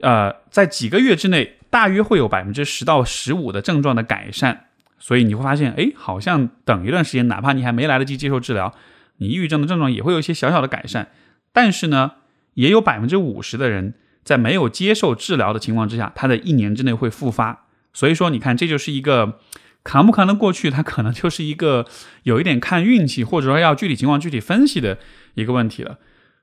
[0.00, 4.66] 呃，在几个月之内，大约会有百分之十到十五的症状的改善。
[4.98, 8.72] 所以你会发现，哎，好像等一段时间，哪怕你还没来得及接受治疗，
[9.16, 11.08] 你抑郁症的症状也会有一些小小的改善。
[11.52, 12.12] 但是呢，
[12.54, 17.66] 也有百分之五十的人在没有接受治疗的情况之下，他在一年之内会复发。
[17.92, 19.40] 所以说，你看，这就是一个
[19.84, 21.86] 扛不扛得过去，它可能就是一个
[22.22, 24.98] 有一点看运气，或者说要具体情况具体分析的
[25.34, 25.98] 一个问题了。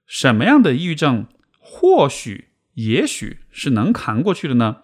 [0.05, 4.77] 什么样的抑郁症或许也许是能扛过去的呢？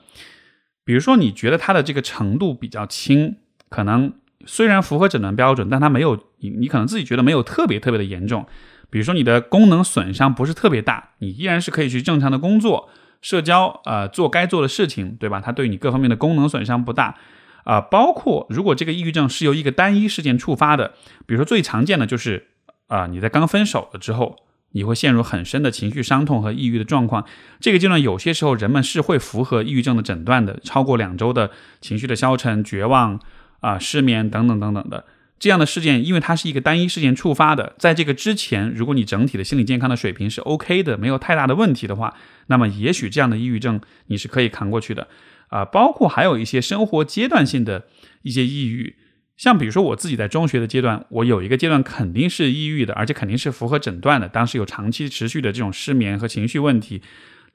[0.84, 3.38] 比如说，你觉得它的这个程度比较轻，
[3.70, 4.14] 可能
[4.46, 8.46] 虽然符合诊断标准，但它没有你你可能自己觉得没有特别特别的严重。
[8.92, 12.90] 比如说，你的功能损伤不是特别大，你依然是可以去正常的工作。
[13.22, 15.42] 社交，呃，做该做的事情，对吧？
[15.44, 17.18] 它对你各方面的功能损伤不大，
[17.66, 20.94] 啊，包括如果这个抑郁症是由一个单一事件触发的，
[21.26, 22.48] 比如说最常见的就是，
[22.88, 24.38] 啊，你在刚分手了之后，
[24.72, 27.26] 你会陷入很深的情绪伤痛和抑郁的状况。
[27.60, 31.52] 这个阶段有些时候人们是会符合抑郁症的诊断的，超过两周的
[31.82, 33.20] 情绪的消沉、绝望、
[33.62, 35.06] 啊，失眠等等等等的。
[35.38, 42.14] 这样的事件，因为它是一个单一事件触发的，在这个之前，如果你整体的心理健康的水平是 OK 的，没有太大的问题的话，
[42.48, 45.10] 那么也许这样的抑郁症你是可以扛过去的，
[45.56, 47.86] 啊，包括还有一些生活阶段性的
[48.24, 48.98] 一些抑郁，
[49.38, 57.02] 像比如说我自己在中学的阶段，我有一个阶段肯定是抑郁的，而且肯定是符合诊断的，当时有长期持续的这种失眠和情绪问题，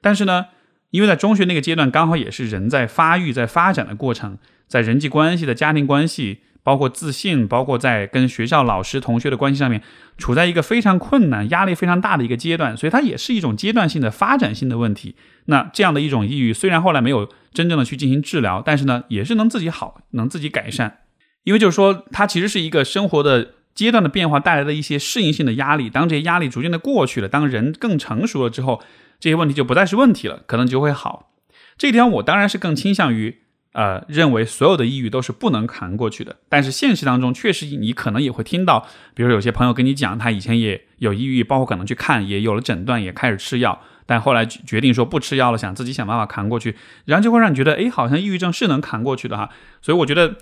[0.01, 0.47] 但是呢，
[0.89, 6.39] 因为在中学那个阶段刚好也是人在发育、在发展的过程，在人际关系的家庭关系。
[6.63, 9.81] 包括自信，包括在跟学校老师、同学的关系上面，
[10.17, 15.15] 处在一个非常困难、压力非常大的一个阶段，所以它也是一种阶段性的发展性的问题。
[15.45, 20.99] 那这样的一种抑郁，虽然后来没有真正的去进行治疗，但是呢，也是能自己好，能自己改善。
[21.43, 25.89] 因为就是说，它其实是一个生活的阶段的变化带来的一些适应性的压力。
[25.89, 28.81] 当这些压力逐渐的过去了，当人更成熟了之后，
[29.19, 31.31] 这些问题就不再是问题了，可能就会好。
[31.77, 33.39] 这一点我当然是更倾向于。
[33.73, 49.49] 呃，认为所有的抑郁都是不能扛过去的，但是现实当中确实，你可能也会听到，比如有些朋友跟你讲，他以前也有抑郁，包括可能去看，也有了诊断，也开始吃药，但后来决定说不吃药了，想自己想办法扛过去，然后就会让你觉得，哎，好像抑郁症是能扛过去的哈。
[49.81, 50.35] 所以我觉得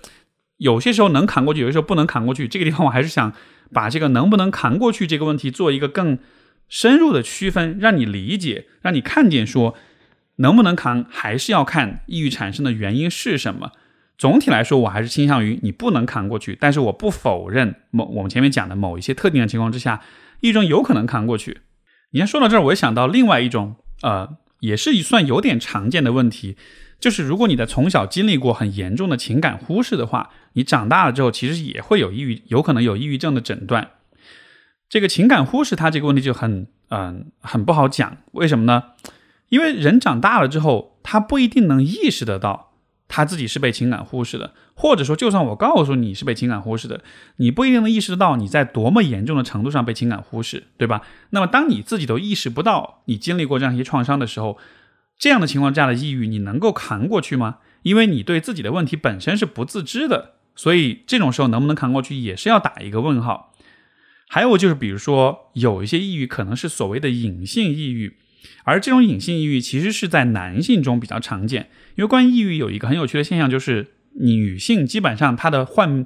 [0.56, 2.48] 有些时候能扛过去，有些时候不能扛过去。
[2.48, 3.32] 这个地方我还是想
[3.72, 6.18] 把这个能不能扛过去这个问题做一个更
[6.68, 9.76] 深入的区分，让你理解，让你看见说。
[10.40, 13.72] 能不能扛，还是要看抑郁产生的原因是什么。
[14.18, 16.56] 总体来说，我还是倾向于你不能扛过去。
[16.60, 20.02] 但是我不否认某我们前面讲的某一些特定的情况之下，
[20.40, 21.60] 抑郁症有可能扛过去。
[22.10, 26.56] 你先说到这儿，我也想到另外一种，呃，也是算有点常见的问题，
[26.98, 33.90] 就是如果你在从小经历过很严重的情感忽视的话，你长大了之后其实也会有抑郁，有可能有抑郁症的诊断。
[34.88, 38.18] 这个情感忽视，它这个问题就很嗯很不好讲。
[38.32, 38.82] 为什么呢？
[39.50, 42.72] 因为人长大了之后，他不一定能意识得到
[43.06, 47.02] 他自己是被情感忽视的，或者说，就算我告诉你是被情感忽视的，
[47.36, 51.02] 你不一定能意识得到你在多么严重的程度上被情感忽视，对吧？
[51.30, 54.56] 那么，当你自己都意识不到你经历过这样一些创伤的时候，
[55.18, 57.56] 这样的情况下的抑郁，你能够扛过去吗？
[57.82, 63.52] 因为你对自己的问题本身是不自知的，所以这种时候能不能扛过去，也是要打一个问号。
[64.28, 68.16] 还有就是，比如说有一些抑郁可能是所谓的隐性抑郁，
[68.64, 71.68] 而这种隐性抑郁其实是在男性中比较常见。
[71.96, 73.88] 因为关于抑郁有一个很有趣的现象，就是
[74.20, 76.04] 女性基本上她的患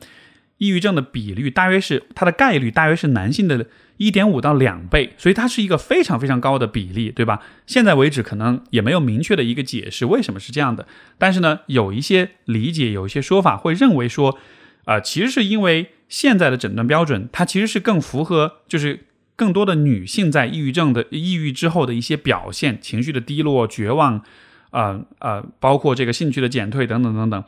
[0.58, 3.66] 抑郁症的比率大约是它的概率大约是男性的
[3.96, 7.40] 一点五到两倍，所以它是一个非常非常高的比例，对吧？
[7.66, 10.86] 现在为止可能也没有明确的一个解释为什么是这样的，
[11.18, 14.38] 但是呢，有一些理解，有一些说法会认为说，
[14.84, 15.90] 啊，其实是因为。
[16.06, 24.22] 现在的诊断标准，它其实是更符合，就是更多的女性在抑郁症的抑郁之后的一些表现，情绪的低落、绝望，
[24.70, 27.44] 啊啊，包括这个兴趣的减退等等等等。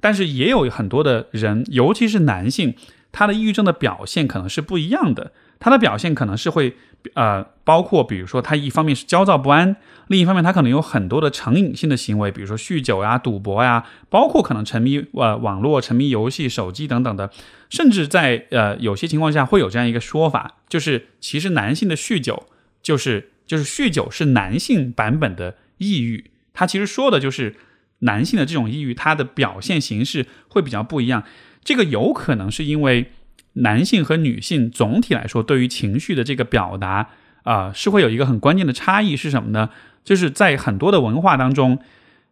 [0.00, 2.74] 但是也有很多的人，尤其是男性，
[3.12, 6.74] 他的抑郁症的表现可能是不一样的，他的表现可能是会。
[7.14, 9.74] 呃，包括比如说，他一方面是焦躁不安，
[10.08, 17.30] 另一方面他可能有很多的成瘾性的行为，比如说酗酒呀、赌博呀，包括可能沉迷呃网络、沉迷游戏、手机等等的，
[17.70, 22.46] 甚至在呃有些情况下会有这样一个说法，就是其实男性的酗酒
[22.82, 27.56] 就是就是酗酒是男性版本的抑郁，他其实说的就是
[28.00, 31.24] 男性的这种抑郁，他的表现形式会比较不一样，
[31.64, 33.10] 这个有可能是因为。
[33.54, 37.08] 男性和女性总体来说，对于情绪的这个表达
[37.42, 39.70] 啊，是会有一个很关键的差异是什么呢？
[40.04, 41.78] 就是在很多的文化当中，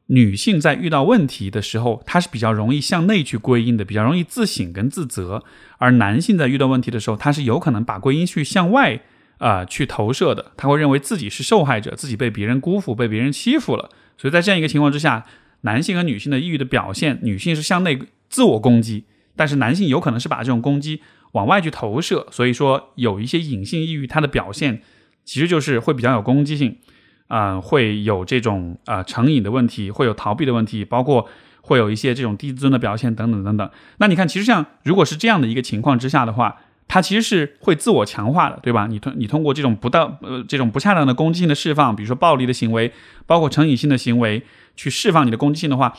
[0.06, 5.42] 女性在遇到问题的时候，她是比较容易向内去归因的，比较容易自省跟自责；
[5.78, 9.00] 而男性在遇到问题的时候，他是有可能把归因去向外
[9.38, 13.90] 啊去投射的，他会认为自己是受害者，自己被别人辜负，被别人欺负了。
[14.16, 15.26] 所以在这样一个情况之下，
[15.62, 17.98] 男性和女性的抑郁的表现，女性是向内
[18.30, 19.04] 自我攻击。
[19.38, 21.00] 但是男性有可能是把这种攻击
[21.32, 24.82] 往外去投射，所以说有一些隐性抑郁，它的表现
[25.24, 26.76] 其实就是会比较有攻击性，
[27.28, 31.28] 啊，会有这种啊成瘾的问题，会有逃避的问题，包括
[31.60, 33.70] 会有一些这种低自尊的表现等等等等。
[33.98, 36.56] 那你看，其实像如果是这样的一个情况之下的话，
[36.88, 38.86] 它其实是会自我强化的，对吧？
[38.88, 42.90] 你通你通过这种不当呃这种不恰当的攻击性的释放，比如说暴力的行为，
[43.26, 44.42] 包括成瘾性的行为，
[44.74, 45.94] 去释放你的攻击性的话。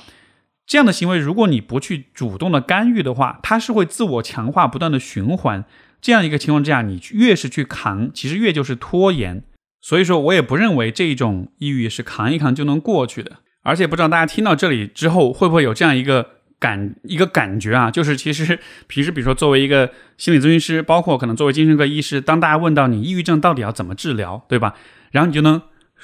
[0.70, 5.66] 这样的行为，如果你不去主动的干预的话，它是会自我强化，不断的循环。
[6.00, 9.44] 这样一个情况之下，你越是去扛，其实越就是拖延。
[9.82, 13.38] 所以说我也不认为这一种抑郁是扛一扛就能过去的。
[13.64, 16.30] 而且不知道大家听到这里之后，会不会有这样一个
[16.60, 17.90] 感一个感觉啊？
[17.90, 24.76] 就是其实平时比如说作为一个心理咨询师，包括可能作为精神科医师，当大家问到你抑郁症到底要怎么治疗，对吧？
[25.10, 25.60] 然后你就能。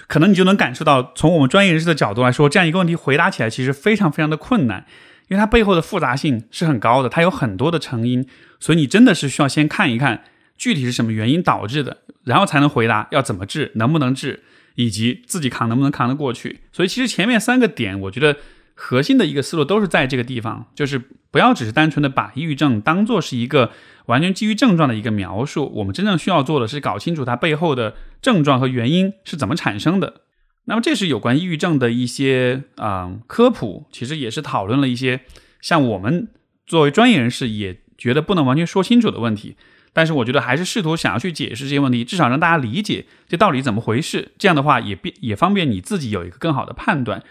[0.08, 4.86] 可能你就能感受到，从我们专业人士的角度来说，这样一个问题回答起来其实非常非常的困难，
[5.28, 8.28] 因为它背后的复杂性是很高的，它有很多的成因，
[8.60, 10.24] 所以你真的是需要先看一看
[10.58, 14.44] 具体是什么原因导致的，然后才能回答要怎么治，能不能治，
[14.76, 16.62] 以及自己扛能不能扛得过去。
[16.72, 18.38] 所以其实前面三个点，我觉得。
[18.78, 21.02] 核心的一个思路都是在这个地方，就是
[21.36, 23.74] 不要只是单纯的把抑郁症当做是一个
[24.06, 30.22] 完全基于症状的一个描述，我们真正需要做的是搞清楚它背后的症状和原因是怎么产生的。
[30.64, 35.26] 那么这是有关抑郁症的一些啊科普，其实也是讨论了一些
[35.60, 36.30] 像我们
[36.66, 39.58] 作为专业人士也觉得不能完全说清楚的问题，
[39.92, 47.22] 但是我觉得还是试图想要去解释这些问题，至少让大家理解这到底怎么回事，这样的话也便也方便你自己有一个更好的判断。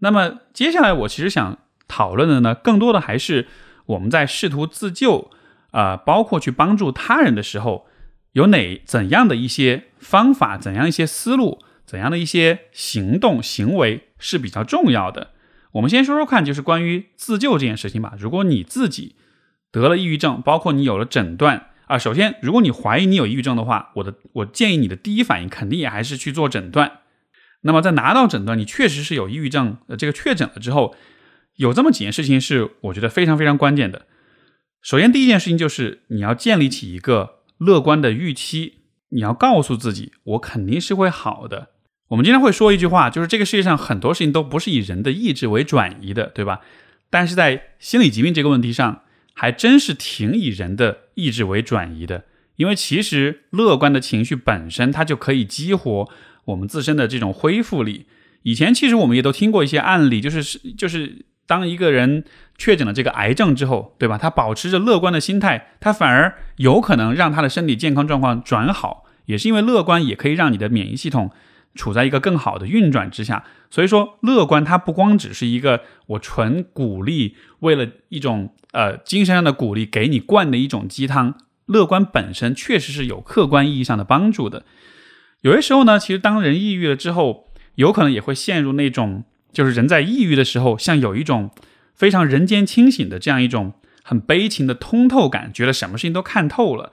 [0.00, 3.46] 那么接下来我其实想讨论的呢，更多的还是
[3.86, 5.30] 我们在试图自救
[5.70, 7.86] 啊，包括去帮助他人的时候，
[8.32, 15.30] 有哪怎样的一些方法，怎样一些思路，怎样的一些行动行为是比较重要的。
[15.72, 18.14] 我们先说说看，就是关于自救这件事情吧。
[18.18, 19.16] 如果你自己
[19.70, 27.00] 得了抑郁症，包括你有了诊断啊，首先如果你怀疑你有抑郁症的话，我的我建议你的第一反应肯定也还是去做诊断。
[27.60, 30.94] 那么在拿到诊断，你确实是有抑郁症，呃，这个确诊了之后，
[31.56, 34.06] 有这么几件事情是我觉得非常非常关键的。
[34.82, 38.74] 首先，第一件事情就是你要建立起一个乐观的预期，
[39.10, 41.70] 你要告诉自己，我肯定是会好的。
[42.08, 46.60] 我们经常会说一句话，就是这个世界上很多事情都不是以人的意志为转移的，对吧？
[47.10, 52.24] 但是在心理疾病这个问题上，还真是挺以人的意志为转移的，
[52.56, 56.08] 因为其实乐观的情绪本身，它就可以激活。
[56.44, 58.06] 我们自身的这种恢复力，
[58.42, 62.24] 以前其实我们也都听过一些案例，就是就是当一个人
[62.58, 64.18] 确诊了这个癌症之后，对吧？
[64.18, 71.30] 他保持着乐观的心态，他反而有可能让他的身体健康状况转好，也是因为乐观也可以让你的免疫系统
[71.74, 73.44] 处在一个更好的运转之下。
[73.70, 81.34] 所以说，乐观它不光只是一个我纯鼓励，为了一种呃精神上的鼓励给你灌的一种鸡汤。
[81.66, 84.64] 乐观本身确实是有客观意义上的帮助的。
[85.40, 89.24] 有些时候呢，其实当人抑郁了之后，有可能也会陷入那种，
[89.56, 91.50] 就是人在抑郁的时候，像有一种
[91.94, 96.92] 非常人间清醒的这样一种很悲情的通透感，觉得什么事情都看透了。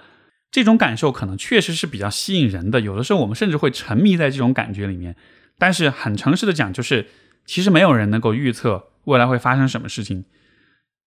[0.49, 2.79] 这种感受可能确实是比较吸引人的。
[2.79, 5.17] 有的时候我们甚至会沉迷在这种感觉里面。
[5.57, 7.07] 但是很诚实的讲，就是
[7.45, 10.23] 其实没有人能够预测未来会发生什么事情。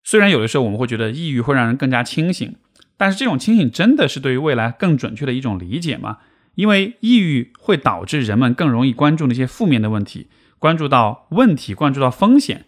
[0.05, 2.55] 虽然有的时候我们会觉得抑郁会让人更加清醒。
[2.99, 6.19] 但是这种清醒真的是对于未来更准确的一种理解吗？
[6.55, 12.65] 因为抑郁会导致人们更容易关注那些负面的问题，关注到问题，关注到风险。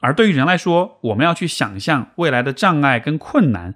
[0.00, 3.74] 而对于人来说，我们要去想象未来的障碍跟困难，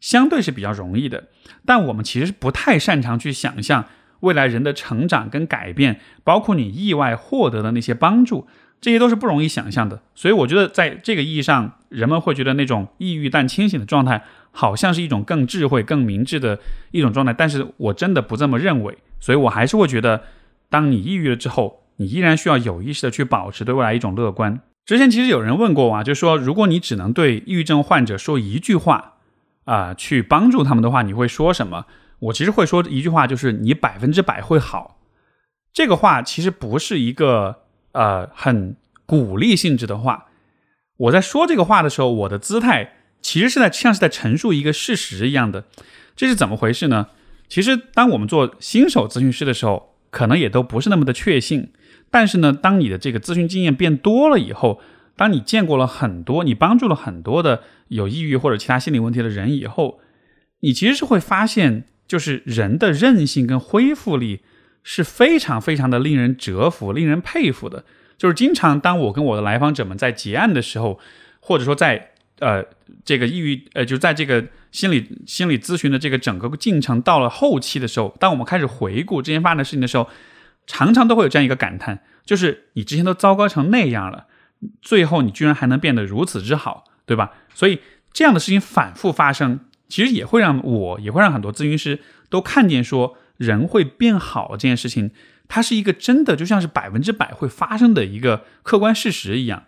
[0.00, 1.24] 相对是比较容易的。
[1.64, 3.84] 但我们其实不太擅长去想象
[4.20, 8.48] 未来人的成长跟改变，包括你意外获得的那些帮助。
[8.80, 16.58] 这些都是不容易想象的，所以我觉得在这个意义上，人们会觉得那种抑郁但清醒的状态，好像是一种更智慧、更明智的
[16.90, 17.32] 一种状态。
[17.32, 20.24] 但是我真的不这么认为，所以我还是会觉得，
[20.68, 24.60] 当你抑郁了之后，你依然需要有意识的去保持对未来一种乐观。
[24.84, 29.14] 之前其实有人问过我啊，就是说，如果你只能对抑郁症患者说一句话，
[29.64, 31.86] 啊，去帮助他们的话，你会说什么？
[32.18, 35.00] 我其实会说一句话，就是你百分之百会好。
[35.72, 37.60] 这个话其实不是一个。
[37.94, 38.74] 呃，很
[39.04, 40.28] 鼓励性质的话，
[40.96, 45.64] 我在说这个话的时候，我的姿态其实是在像是在陈述一个事实一样的。
[46.16, 47.08] 这是怎么回事呢？
[47.48, 51.70] 其实，当我们做新手咨询师的时候，可能也都不是那么的确信。
[52.12, 54.80] 但是呢，当你的这个咨询经验变多了以后，
[55.16, 59.98] 当你见过了很多，你帮助了很多的有抑郁或者其他心理问题的人以后，
[60.60, 64.42] 你其实是会发现，就是人的韧性跟恢复力。
[64.84, 67.84] 是非常非常的令人折服、令人佩服的。
[68.18, 70.98] 就是经常当我跟我的来访者们在结案的时候，
[71.38, 72.64] 或者说在呃
[73.04, 80.08] 这个抑郁呃就在这个心理心理咨询的这个整个进程到了后期的时候，当我们开始回顾之前发生的事情的时候，
[80.66, 84.26] 常常都会有这样一个感叹：就是你之前都糟糕成那样了，
[84.80, 87.32] 最后你居然还能变得如此之好，对吧？
[87.54, 87.80] 所以
[88.12, 93.16] 这样的事情反复发生，其实也会让我也会让很多咨询师都看见说。
[93.38, 95.10] 人会变好这件事情，
[95.48, 99.64] 它是一个真的就像是百分之百会发生的一个客观事实一样。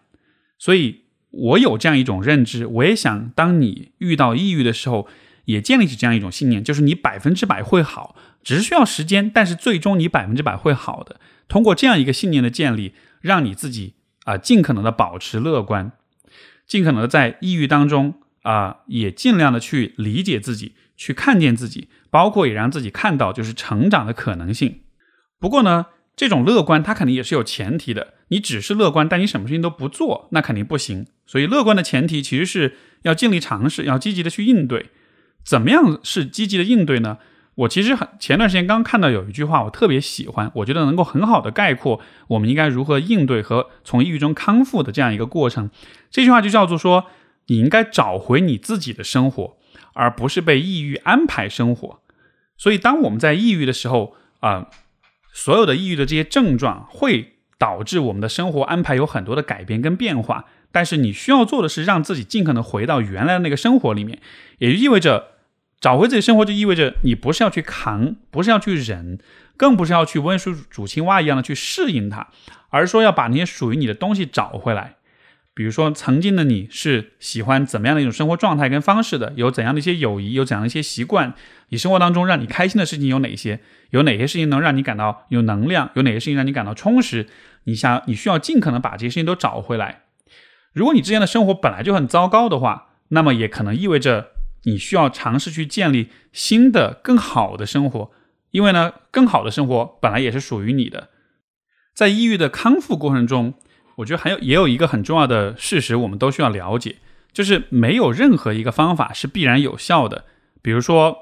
[0.58, 5.08] 所以我有这样一种认知，我也想当你遇到抑郁的时候，
[5.44, 11.20] 也建立起这样一种信念，就是你百分之百会好，只是需要时间，但是最终你百分之百会好的。
[11.48, 15.92] 通过这样一个信念的建立，让你自己啊尽可能的保持乐观，
[16.66, 21.88] 尽可能的在抑郁当中啊也尽量的去理解自己，去看见自己。
[22.10, 24.82] 包括也让自己看到就是成长的可能性。
[25.40, 28.14] 不过呢，这种乐观它肯定也是有前提的。
[28.28, 31.08] 你只是乐观，但你什么事情都不做，那肯定不行。
[31.26, 34.90] 所以乐观的前提其实是要尽力尝试，要积极的去应对。
[35.44, 37.18] 怎么样是积极的应对呢？
[37.56, 45.70] 我其实很前段时间刚看到有一句话，我特别喜欢，我觉得能够很好的概括我们应该如何应对和从抑郁中康复的这样一个过程。
[46.10, 47.04] 这句话就叫做说，
[47.46, 49.56] 你应该找回你自己的生活，
[49.92, 52.00] 而不是被抑郁安排生活。
[52.56, 54.68] 所以，当我们在抑郁的时候啊，
[55.32, 60.46] 所有的抑郁的这些症状会导致我们的生活安排有很多的改变跟变化。
[60.72, 64.18] 但是，你需要做的是让自己尽可能回到原来的那个生活里面，
[64.58, 65.33] 也就意味着
[65.84, 69.18] 找回自己生活，就意味着你不是要去扛，不是要去忍，
[69.58, 72.28] 更不是要去温水煮青蛙一样的去适应它，
[72.70, 74.94] 而是说要把那些属于你的东西找回来。
[75.52, 79.34] 比如说，曾经的你是喜欢怎么样的一种生活状态跟方式的？
[79.36, 80.32] 有怎样的一些友谊？
[80.32, 81.34] 有怎样的一些习惯？
[81.68, 83.60] 你生活当中让你开心的事情有哪些？
[83.90, 85.90] 有哪些事情能让你感到有能量？
[85.96, 87.26] 有哪些事情让你感到充实？
[87.64, 90.04] 你想，你需要尽可能把这些事情都找回来。
[90.72, 94.30] 如果你之前的生活本来就很糟糕的话，那么也可能意味着
[94.64, 98.10] 你需要尝试去建立新的、更好的生活。
[98.50, 101.08] 因为呢，更好的生活本来也是属于你的。
[101.94, 103.54] 在抑郁的康复过程中。
[103.98, 106.96] 我觉得还有也有一个很重要的事实，我们都需要了解，
[107.32, 110.24] 就是没有任何一个方法是必然有效的。
[110.60, 111.16] 比如说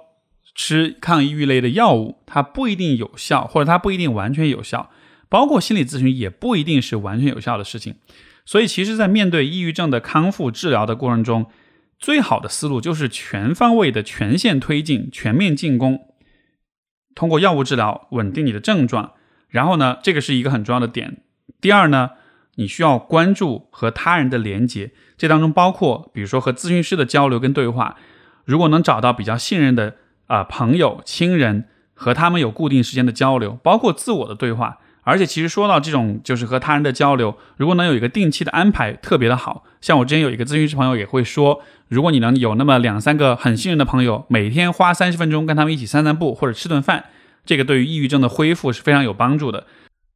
[0.55, 4.89] 吃抗抑郁类的药物，它不一定有效，或者它不一定完全有效。
[5.29, 7.97] 包括心理咨询也不一定是完全有效的事情。
[8.47, 11.45] 所以，其实，在面对抑郁症的康复治疗的过程中，
[12.03, 16.09] 最好的思路就是全方位的全线推进、全面进攻，
[17.15, 19.13] 通过药物治疗稳定你的症状。
[19.49, 21.23] 然后呢，这个是一个很重要的点。
[21.63, 22.11] 第二呢。
[22.57, 27.97] 你需要关注和他人的连接，这当中包括比如说和咨询师的交流跟对话。
[28.45, 29.97] 如果能找到比较信任的
[30.27, 34.81] 啊朋友、亲人，和他们有固定时间的交流，包括自我的对话。
[35.05, 39.65] 而且其实说到这种就是和他人的交流，如果能有一个定期的安排，特别的好。
[39.81, 47.07] 像我之前有一个咨询师朋友也会说，如果你能有那么两三个很信任的朋友，每天花三十分钟跟他们一起散散步或者吃顿饭，
[47.45, 49.67] 这个对于抑郁症的恢复是非常有帮助的。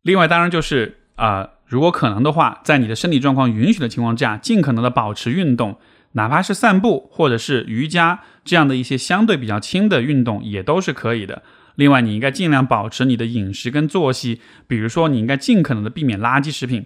[0.03, 5.79] 另外，当然就是啊，如果可能的话，在你的身体状况允许的情况下，尽可能的保持运动，
[6.13, 11.43] 哪怕是散步或者是瑜伽这样的一些相对比较轻的运动，也都是可以的。
[11.77, 16.85] 另外，你应该尽量保持你的饮食跟作息，比如说，你应该尽可能的避免垃圾食品。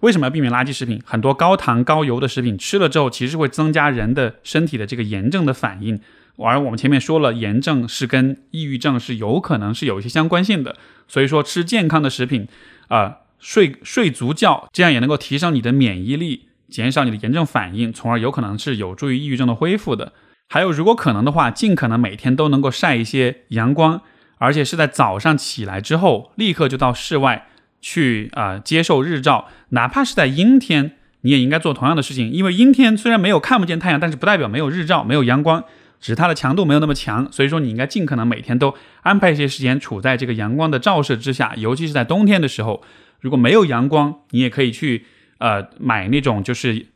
[0.00, 1.02] 为什么要避免垃圾食品？
[1.04, 6.00] 很多高糖高油的食品吃了之后，其实会增加人的身体的这个炎症的反应。
[6.36, 10.76] 而我们前面说了，炎症是跟抑郁症是有可能是有一些相关性的。
[11.08, 12.46] 所以说，吃健康的食品，
[12.86, 20.12] 啊，睡睡足觉，这样也能够提升你的免疫力，减少你的炎症反应，从而有可能是有助于抑郁症的恢复的。
[20.48, 24.00] 还有，如果可能的话，尽可能每天都能够晒一些阳光。
[24.38, 27.48] 而且是在早上起来之后，立刻就到室外
[27.80, 32.30] 去啊接受日照，哪怕是在阴天，你也应该做同样的事情。
[32.30, 35.62] 因为阴天虽然没有看不见太阳，但是不代表没有日照、没有阳光，
[36.00, 37.30] 只是它的强度没有那么强。
[37.30, 42.82] 所以说，你应该尽可能每天都安排一些时间处在这个阳光的照射之下，尤其是在冬天的时候，
[43.20, 45.06] 如果没有阳光，你也可以去
[45.38, 46.86] 呃买那种就是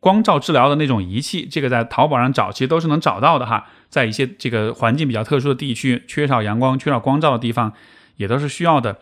[0.00, 3.66] 光照治疗的那种仪器，这个在淘宝上找其实都是能找到的哈。
[3.92, 7.74] 在一些这个环境比较特殊的地区，缺少阳光、缺少光照的地方，
[8.16, 8.96] 也都是需要的。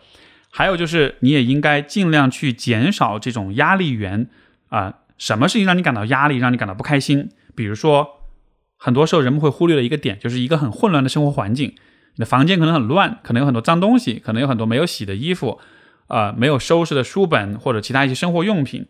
[0.49, 4.27] 还有就是，你也应该尽量去减少这种压力源
[4.67, 4.95] 啊。
[5.17, 7.29] 什么事情让你感到压力，让你感到不开心？
[7.55, 8.25] 比如说，
[8.75, 11.69] 很多时候人们会忽略的一个点，就是一个很混乱的生活环境。
[11.69, 15.57] 你的房间可能很乱，可能有很多脏东西，可能有很多没有洗的衣服，
[16.07, 18.85] 啊，没有收拾的书本或者其他一些生活用品。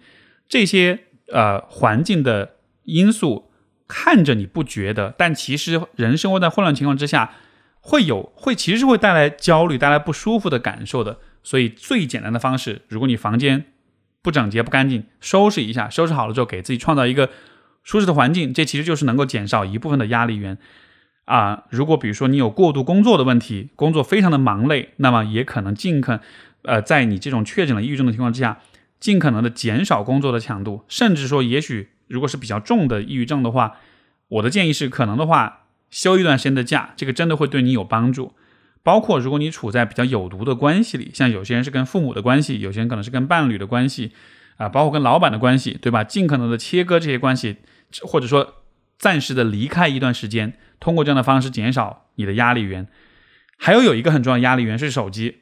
[0.50, 3.51] 这些呃环境的因素。
[3.94, 7.34] 看着你不觉得，但其实人生活在混乱情况之下，
[7.82, 11.20] 会有会其实是会带来焦虑、带来不舒服的感受的。
[11.44, 13.66] 所以最简单的方式，如果你房间
[14.22, 17.30] 不整洁、不干净，收拾一下，收拾好了之后，给自己创造一个
[17.84, 20.58] 舒适的环境，这其实就是能够减少一部分的压力源
[21.26, 21.64] 啊。
[21.70, 26.22] 如果比如说你有过度工作的问题，工作非常的忙累，那么也可能尽可
[26.62, 28.60] 呃在你这种确诊了抑郁症的情况之下，
[29.02, 31.90] 尽可能的减少工作的强度，甚至说也许。
[32.12, 33.78] 如果是比较重的抑郁症的话，
[34.28, 38.34] 我的建议是，可能的话休一段时间的假，这个真的会对你有帮助。
[38.84, 44.12] 包括如果你处在比较有毒的关系里，像有些人是跟父母的关系，有些人可能是跟伴侣的关系，
[44.58, 46.04] 啊，包括跟老板的关系，对吧？
[46.04, 47.58] 尽可能的切割这些关系，
[48.02, 48.64] 或者说
[48.98, 52.88] 暂时的离开一段时间，通过这样的方式减少你的压力源。
[53.58, 55.42] 还有有一个很重要的压力源是手机、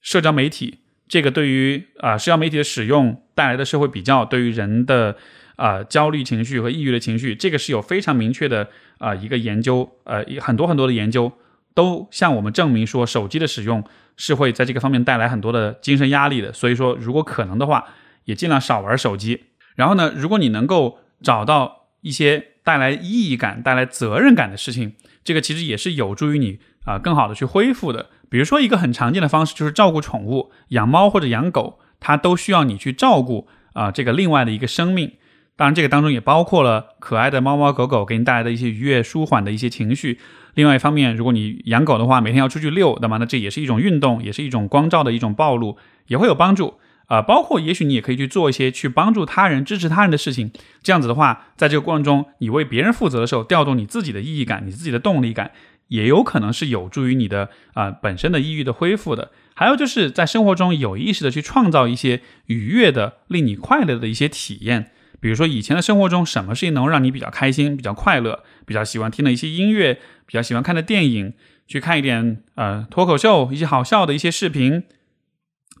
[0.00, 5.16] 社交媒体，这个对于啊社交媒体的使用带来的社会比较，对于人的。
[5.60, 11.30] 啊，焦虑情绪和抑郁的情绪，这个是有非常明确的啊一个研究，呃，很多很多的研究
[11.74, 13.84] 都向我们证明说，手机的使用
[14.16, 16.50] 是会在这个方面带来很多的精神压力的。
[16.50, 17.84] 所以说，如果可能的话，
[18.24, 19.44] 也尽量少玩手机。
[19.76, 28.08] 然后呢，如果你能够找到一些带来意义感、带来责任感的事情，这个其实也是有助于你啊更好的去恢复的。
[28.30, 35.12] 比如说，一个很常见的方式就是照顾宠物，养猫或者养狗，它都需要你去照顾啊这个另外的一个生命。
[35.60, 40.18] 当然，这个当中也包括了可爱的猫猫狗狗给你带来的一些愉悦、舒缓的一些情绪。
[40.54, 47.20] 另外一方面，如果你养狗的话，每天要出去遛，那么那，这也是一种运动，也是一种光照的一种暴露，也会有帮助啊。
[47.20, 50.50] 包括也许你也可以去做一些去帮助他人、支持他人的事情。
[50.82, 55.50] 这样子的话，在这个过程中，你为别人负责的时候，调动你自己的意义感、你自己的动力感，
[55.88, 59.30] 也有可能是有助于你的啊本身的抑郁的恢复的。
[59.54, 64.92] 还有就是在生活中有意识的去创造一些愉悦的、令你快乐的一些体验。
[65.20, 69.94] 比如说，以前的生活中，什么事情能让你比较开心、比较快乐、比较喜欢听的一些音乐、
[70.26, 71.34] 比较喜欢看的电影，
[71.68, 74.82] 去看一点呃脱口秀、一些好笑的一些视频。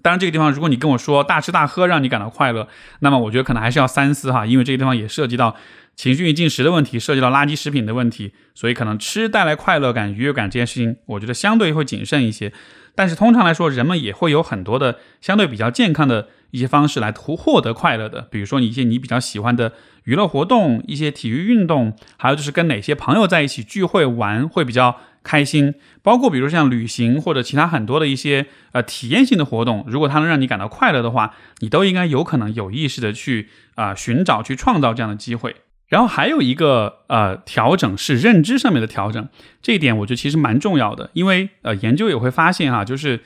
[0.02, 2.68] 当然，这个地方如果你跟我说大吃大喝让你感到快乐，
[3.00, 5.56] 那么我觉得可能还是要三思哈，因为这个地方也涉及到
[5.96, 12.52] 情绪与进食的问题，涉及到垃圾食品的问题，所以可能吃带来快乐感、愉悦感这件事情，我觉得相对会谨慎一些。
[12.94, 16.28] 但是通常来说，人们也会有很多的相对比较健康的。
[16.50, 19.72] 一些方式来图获得快乐的，比如说你一些你比较喜欢的
[20.04, 35.56] 娱乐活动，一些体育运动，还有就是跟哪些朋友在一起聚会玩会比较开心，包括比如像旅行或者其他很多的一些呃体验性的活动，如果它能让你感到快乐的话，你都应该有可能有意识的去啊寻找去创造这样的机会。
[35.88, 39.28] 然后还有一个呃调整是认知上面的调整，
[39.60, 43.20] 这一点我觉得其实蛮重要的，因为呃研究也会发现哈，就是。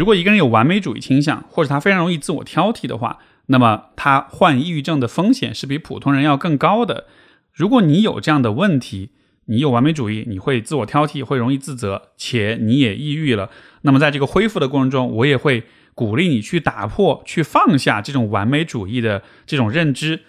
[0.00, 7.04] 如果一个人有完美主义倾向，或者他非常容易自我挑剔的话，那么他患抑郁症的风险是比普通人要更高的。
[7.52, 9.10] 如果你有这样的问题，
[9.44, 13.50] 你有完美主义，你会自我挑剔，会容易自责，且你也抑郁了，
[13.82, 20.20] 那么在这个恢复的过程中，我也会鼓励你去打破、去放下这种完美主义的这种认知，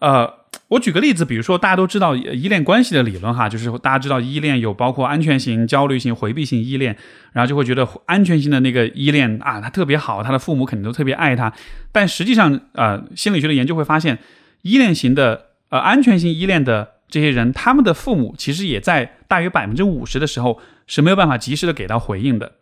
[0.00, 0.41] 呃。
[0.72, 6.96] 我举个例子，比如说大家都知道依恋关系的理论哈，就是大家知道依恋有包括安全型、焦虑型、回避型依恋，
[7.32, 11.52] 然后就会觉得安全型的那个依恋啊，他特别好，他的父母肯定都特别爱他。
[11.92, 14.18] 但实际上，呃，心理学的研究会发现，
[14.62, 22.52] 依恋型的呃安全性依恋的这些人，他们的父母其实也在大约百分之五十的时候是没有办法及时的给到回应的。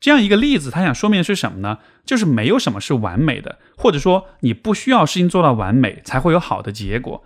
[0.00, 1.78] 这样一个例子，他想说明的是什么呢？
[2.04, 7.22] 就是没有什么是完美的，或者说你不需要事情做到完美才会有好的结果。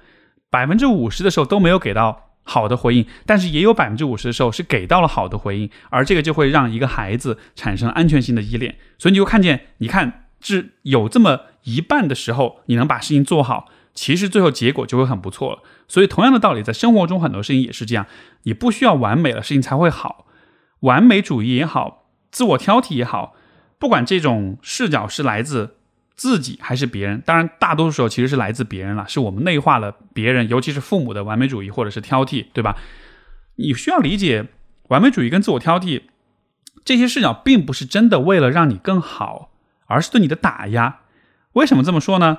[0.56, 8.76] 百分之五十的时候都没有给到好的回应，但是也有百分之五十的时候是给到了好的回应，而这个就会让一个孩子产生安全性的依恋。
[8.96, 15.58] 所以你就看见，你看，是有这么一半的时候，你能把事情做好，其实最后结果就会很不错了。
[15.86, 18.06] 所以同样的道理，在生活中很多事情也是这样，
[18.44, 20.24] 你不需要完美了，事情才会好。
[20.80, 23.34] 完美主义也好，自我挑剔也好，
[23.78, 25.75] 不管这种视角是来自。
[26.16, 27.20] 自己还是别人？
[27.26, 32.76] 当然，大多数时候其实是来自别人了，是我们内化了别人，尤其是父母的完美主义或者是挑剔，对吧？
[33.56, 34.46] 你需要理解，
[34.88, 36.02] 完美主义跟自我挑剔
[36.84, 39.50] 这些视角，并不是真的为了让你更好，
[39.86, 41.00] 而是对你的打压。
[41.52, 42.38] 为什么这么说呢？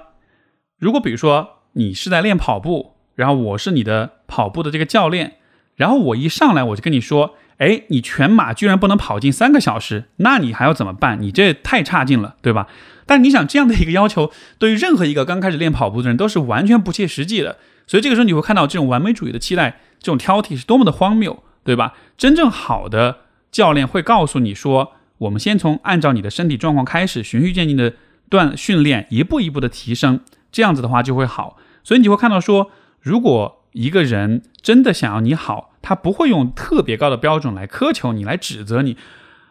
[0.78, 5.38] 如果比如说你是在练跑步，然后我是你的跑步的这个教练，
[5.76, 11.22] 然后我一上来我就跟你说，哎，你全马居然不能跑进三个小时，那你还要怎么办？
[11.22, 12.68] 你这太差劲了，对吧？
[13.06, 17.58] 但你想这样的一个要求，对于任何一个刚开始练跑步的人都是完全不切实际的。
[17.88, 21.94] 所以这个时候你会看到这种完美主义的期待，这种挑剔是多么的荒谬，对吧？
[22.18, 23.20] 真正好的
[23.52, 27.94] 教练会告诉你说，我们先从按照你的身体状况开始，循序渐进的
[28.30, 30.20] 锻训练，一步一步的提升，
[30.52, 31.58] 这样子的话就会好。
[31.84, 32.70] 所以你会看到说，
[33.02, 38.98] 如果一个人真的想要你好，他不会用特别高的标准来苛求你，来指责你，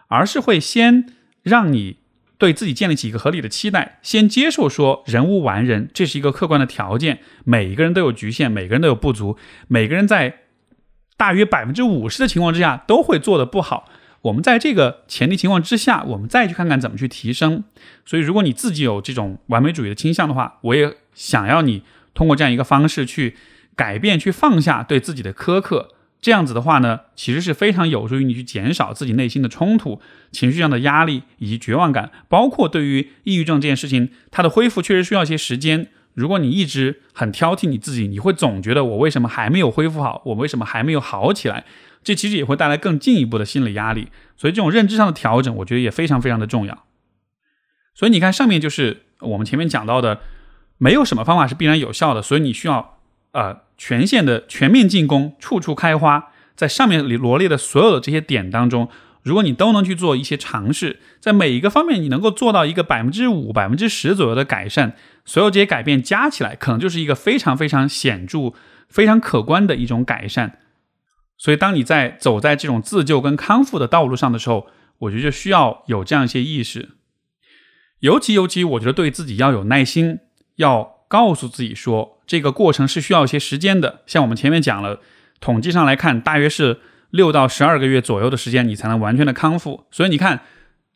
[0.08, 1.06] 而是会先
[1.42, 1.96] 让你。
[2.38, 7.20] 对自己建立起一个合理的期待，先接受说人无完人，这是一个客观的条件。
[7.44, 10.40] 每一个人都有局限，每个人都有不足，每个人在
[11.16, 13.88] 大约百分之五十的情况之下都会做的不好。
[14.20, 17.64] 我们在这个前提情况之下，我们再去看看怎么去提升。
[18.04, 23.34] 所以，如果你自己有这种完美主义的倾向的话，我也想要你通过这样一个方式去
[23.74, 25.95] 改变，去放下对自己的苛刻。
[26.20, 30.00] 这样子的话呢，其实是非常有助于你去减少自己内心的冲突、
[30.32, 32.10] 情绪上的压力以及绝望感。
[32.28, 35.88] 包括对于抑郁症这件事情，它的恢复确实需要一些时间。
[36.14, 41.64] 如果你一直很挑剔你自己，你会总觉得我为什么还没有恢复好，我为什么还没有好起来？
[42.02, 44.08] 这其实也会带来更进一步的心理压力。
[44.36, 46.84] 所以这种认知上的调整，我觉得也非常非常的重要。
[47.94, 50.20] 所以你看，上面就是我们前面讲到的，
[50.78, 52.95] 没有什么方法是必然有效的，所以你需要
[53.32, 53.64] 呃。
[53.78, 56.30] 全线的全面进攻，处处开花。
[56.54, 58.88] 在上面里罗列的所有的这些点当中，
[59.22, 64.94] 如果你都能去做一些尝试，在每一个方面你能够做到一个百分之五、百分之十左右的改善，
[65.26, 68.54] 所有这些改变加起来，可能就是一个非常非常显著、
[68.88, 70.58] 非常可观的一种改善。
[71.36, 74.68] 所以，当你在走在这种自救跟康复的道路上的时候，
[75.00, 76.92] 我觉得就需要有这样一些意识。
[78.00, 80.20] 尤其尤其，我觉得对自己要有耐心，
[80.54, 82.18] 要告诉自己说。
[82.26, 84.98] 这个过程是需要一些时间的，像我们前面讲了，
[85.38, 86.80] 统计上来看，大约是
[87.10, 89.84] 六到十二个月左右的时间，你才能完全的康复。
[89.92, 90.40] 所以你看，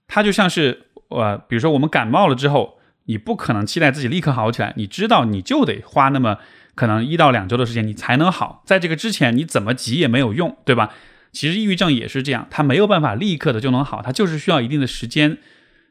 [0.09, 6.39] 它就像是呃，比如说我们感冒了之后，你不可能期待自己立刻好起来，你知道你就得花那么
[6.75, 8.65] 可能一到两周的时间，你才能好。
[8.67, 10.93] 在这个之前，你怎么急也没有用，对吧？
[11.31, 15.39] 其实抑郁症也是这样，它没有办法立刻的就能好，它就是需要一定的时间。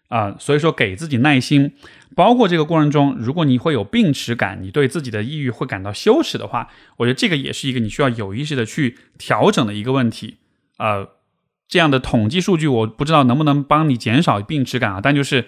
[0.10, 1.72] 啊，所以说给自己耐心，
[2.16, 10.38] 包括这个过程中，如果你会有病耻感，你对自己的抑郁会感到羞耻的话，我觉得这个也是一个你需要有意识的去调整的一个问题。
[10.78, 11.07] 呃，
[11.68, 15.43] 这样的统计数据我不知道能不能帮你减少病耻感啊，但就是，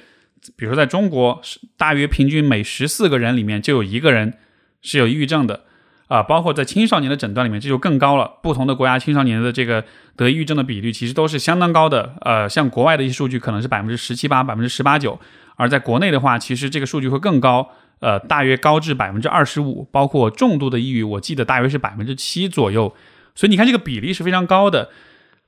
[0.56, 1.42] 比如说在中国，
[1.76, 4.36] 大约平均每十四个人里面就有一个人
[4.82, 5.66] 是有抑郁症的。
[6.12, 8.30] 啊，包括在青少年的诊断里面，这就更高了。
[8.44, 9.82] 不同的国家青少年的这个
[10.18, 12.16] 得抑郁症的比率，其实都是相当高的。
[12.20, 15.18] 呃，像国外的一些数据，可能是百分之十七八、百分之十八九；
[15.56, 17.70] 而在国内的话，其实这个数据会更高，
[18.02, 19.88] 呃，大约高至百分之二十五。
[19.90, 22.94] 包括重度的抑郁，我记得大约是百分之七左右。
[23.34, 24.90] 所以你看，这个比例是非常高的。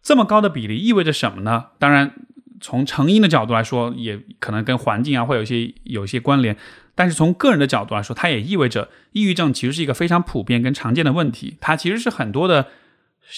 [0.01, 1.65] 这么高的比例意味着什么呢？
[1.77, 2.13] 当然，
[2.61, 6.55] 从成因的角度来说，也可能跟环境啊会有一些有一些关联。
[6.95, 11.57] 但是从个人的角度来说，它也意味着抑郁症其实是一个非常普遍跟常见的问题。
[11.59, 12.67] 它其实是很多的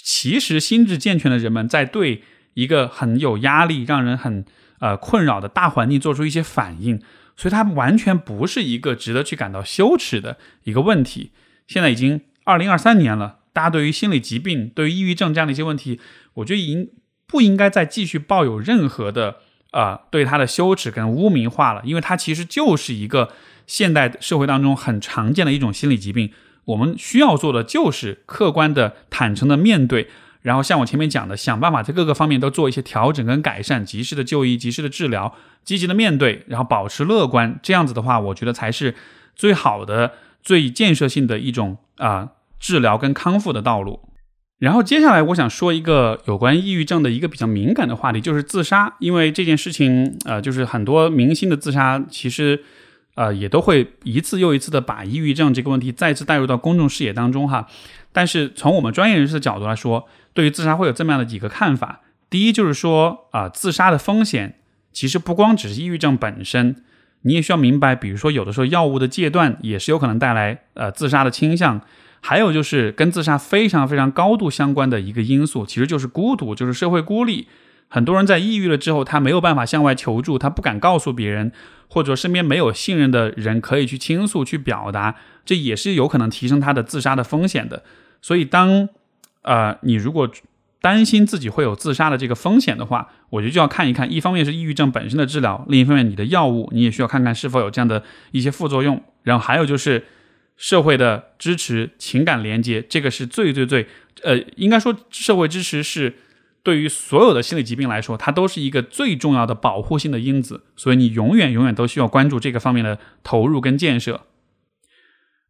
[0.03, 4.45] 其实心智健全的人们在对一个很有压力、让人很
[4.79, 7.01] 呃困扰的大环境做出一些反应。
[7.37, 11.31] 所以它完全不是一个值得去感到羞耻的一个问题。
[11.67, 15.99] 现在已经二零二三年了，大家对于心理疾病、对于抑郁症这样的一些问题，
[16.35, 16.91] 我觉得已经
[17.27, 19.39] 不应该再继续抱有任何的
[19.75, 23.29] 啊对他的羞耻跟污名化了，因为它其实就是一个
[23.67, 26.31] 现代社会当中很常见的一种心理疾病。
[26.63, 30.07] 我们需要做的就是客观的、坦诚的面对。
[30.41, 38.95] 然后像我前面讲的，想办法在各个方面都做一些调整跟改善，及时的就医，及时的治疗，积极的面对，然后保持乐观，这样子的话，我觉得才是
[39.35, 43.99] 最好的、最建设性的一种啊治疗跟康复的道路。
[44.57, 52.63] 然后接下来我想说一个有关抑郁症的一个比较敏感的话题，就是自杀，因为这件事情，呃，就是很多明星的自杀，其实
[53.15, 57.67] 呃也都会一次又一次的把抑郁症这个问题再次带入到公众视野当中哈。
[58.13, 61.99] 但是从我们专业人士的角度来说，对于自杀会有这么样的几个看法。
[62.29, 64.59] 第一就是说啊，自杀的风险
[64.93, 66.77] 其实不光只是抑郁症本身，
[67.23, 71.81] 你也需要明白，比如说有的时候药物的戒断也是有可能带来呃自杀的倾向。
[72.27, 77.47] 还有就是跟自杀非常非常高度相关的一个因素，其实就是孤独，就是社会孤立。
[77.87, 81.51] 很多人在抑郁了之后，他没有办法向外求助，他不敢告诉别人，
[81.87, 87.83] 或者身边没有信任的人可以去倾诉、去表达，这也是有可能提升他的自杀的风险的。
[88.23, 88.89] 所以当
[89.43, 90.27] 呃，你如果
[90.81, 98.01] 担心自己会有自杀的这个风险的话，我觉得就要看一看，一方面是抑郁症本身的治疗，另一方面你的药物你也需要看看是否有这样的
[98.31, 98.99] 一些副作用。
[99.21, 100.03] 然后还有就是
[100.55, 103.87] 社会的支持、情感连接，这个是最最最
[104.23, 106.15] 呃，应该说社会支持是
[106.63, 110.63] 对于所有的心理疾病来说，它都是一个最重要的保护性的因子。
[110.75, 114.21] 所以你永远永远都需要关注这个方面的投入跟建设。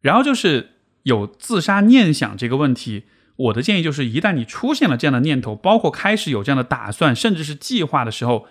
[0.00, 0.70] 然后就是
[1.04, 3.04] 有自杀念想这个问题。
[3.36, 8.46] 我的建议就是，一旦你出现了这样的念头，包括开始有这样的打算，甚至是计划的时候，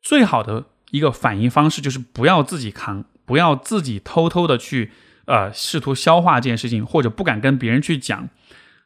[0.00, 4.92] 最好的一个反应方式就是不要自己扛，不要自己偷偷的去
[5.26, 8.28] 呃试图消化这件事情，或者不敢跟别人去讲。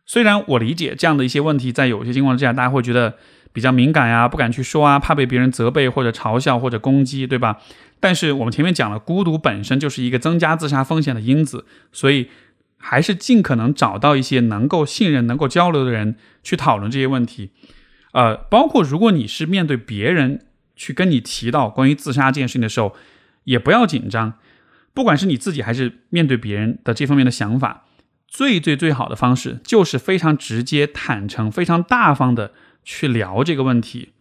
[0.05, 3.14] 虽然我理解这样的一些问题，在有些情况之下，大家会觉得
[3.53, 7.59] 比较敏感呀，不敢去说啊，怕被别人责备或者嘲笑或者攻击，对吧？
[8.01, 12.28] 但是我们前面讲了，孤独本身就是一个增加自杀风险的因子，所以。
[12.78, 16.14] 还是尽可能找到一些能够信任、能够交流的人
[16.45, 17.51] 去讨论这些问题，
[18.12, 20.45] 呃，包括如果你是面对别人
[20.76, 22.95] 去跟你提到关于自杀这件事情的时候，
[23.45, 24.34] 也不要紧张。
[24.97, 27.85] 不管是你自己还是面对别人的这方面的想法，
[28.27, 34.15] 最最最好的方式就是非常直接、坦诚、非常大方的去聊这个问题。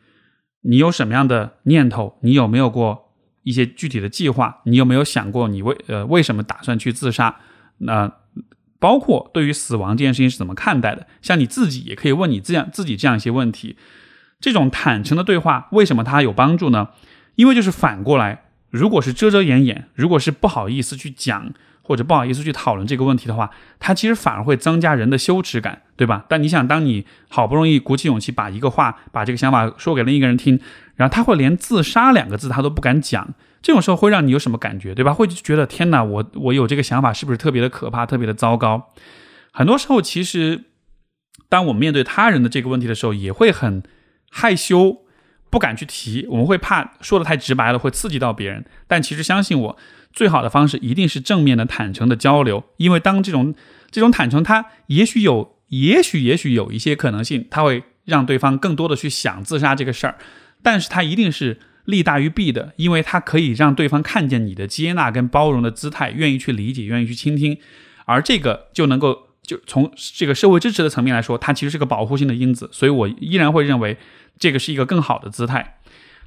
[0.64, 2.18] 你有什么样的念头？
[2.22, 3.14] 你有没有过
[3.44, 4.62] 一些具体的计划？
[4.66, 7.38] 你有没有想过你为呃为什么打算去自杀？
[7.78, 8.12] 那。
[8.78, 11.08] 包括对于死亡这件事情是怎么看待的？
[11.22, 13.78] 像你自己也可以问你这样自己这样一些问题。
[14.40, 16.90] 这种坦诚的对话为什么它有帮助呢？
[17.36, 18.45] 因为就是反过来，
[18.76, 21.52] 如果是遮遮掩掩，如果是不好意思去讲
[21.82, 23.50] 或者不好意思去讨论这个问题的话，
[23.80, 26.26] 它其实反而会增加人的羞耻感，对吧？
[26.28, 30.60] 但你想，当你好不容易鼓起勇气把一个话、把这个想法说给另一个人听，
[30.96, 33.34] 然后他会连自杀两个字他都不敢讲。
[33.62, 35.14] 这种时候会让你有什么感觉，对吧？
[35.14, 38.92] 会觉得天哪，我我有这个想法是不是特别的可怕，特别的糟糕？
[39.52, 40.66] 很多时候，其实
[41.50, 43.82] 当我们面对他人的这个问题的时候，也会很
[44.30, 45.05] 害羞，
[45.56, 46.28] 不敢去提。
[46.28, 48.66] 我们会怕说的太直白了，会刺激到别人。
[48.90, 49.78] 但其实相信我，
[50.12, 52.62] 最好的方式一定是正面的、坦诚的交流。
[52.76, 53.56] 因为当这种
[53.90, 60.18] 这种坦诚，它也许有，也许也许有一些可能性，它会让对方更多的去想自杀这个事儿。
[60.62, 61.62] 但是它一定是。
[61.86, 67.56] 利大于弊的，因为它可以让对方看见你的接纳跟包容的姿态，愿意去理解，愿意去倾听，
[68.06, 73.98] 而这个就能够就从这个社会支持的层面来说，它其实是个保护性的因子，所以我依然会认为
[74.38, 75.80] 这个是一个更好的姿态。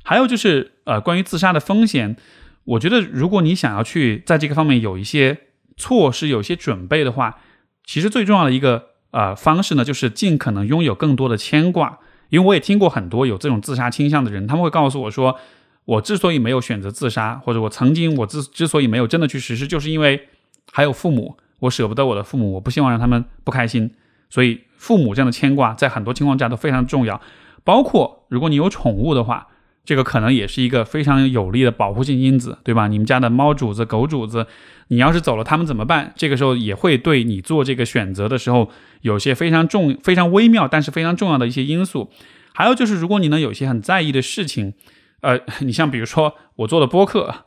[0.04, 2.16] 还有就是呃，关于自杀的风险，
[2.64, 5.38] 我觉得如果你想要去在这个方面有一些
[5.76, 7.38] 措施、有一些准备的话，
[7.84, 11.98] 其实最重要的一个呃方式呢，就是尽可能拥有更多的牵挂。
[12.30, 15.38] 因为我也听过很多有这种自杀倾向的人，他们会告诉我说，
[15.86, 20.28] 我之所以没有选择自杀，或者我曾经我之之所以没有真的去实施，就是因为
[20.70, 23.90] 还有父母，我舍不得我的父母，我不希望让他们不开心，
[24.28, 27.20] 所以父母这样的牵挂在很多情况下都非常重要。
[27.64, 29.48] 包括如果你有宠物的话，
[29.84, 32.88] 这个可能也是一个非常有利的保护性因子，对吧？
[32.88, 34.46] 你们家的猫主子、狗主子。
[34.90, 36.14] 你要是走了，他们怎么办？
[36.16, 38.70] 这个时候也会对你做这个选择的时候
[39.02, 42.10] 有些非常重、非常微妙，但是非常重要的一些因素。
[42.54, 44.72] 还有就是，如果你能有些很在意的事情，
[45.20, 47.44] 呃， 你像比如说我做的播客，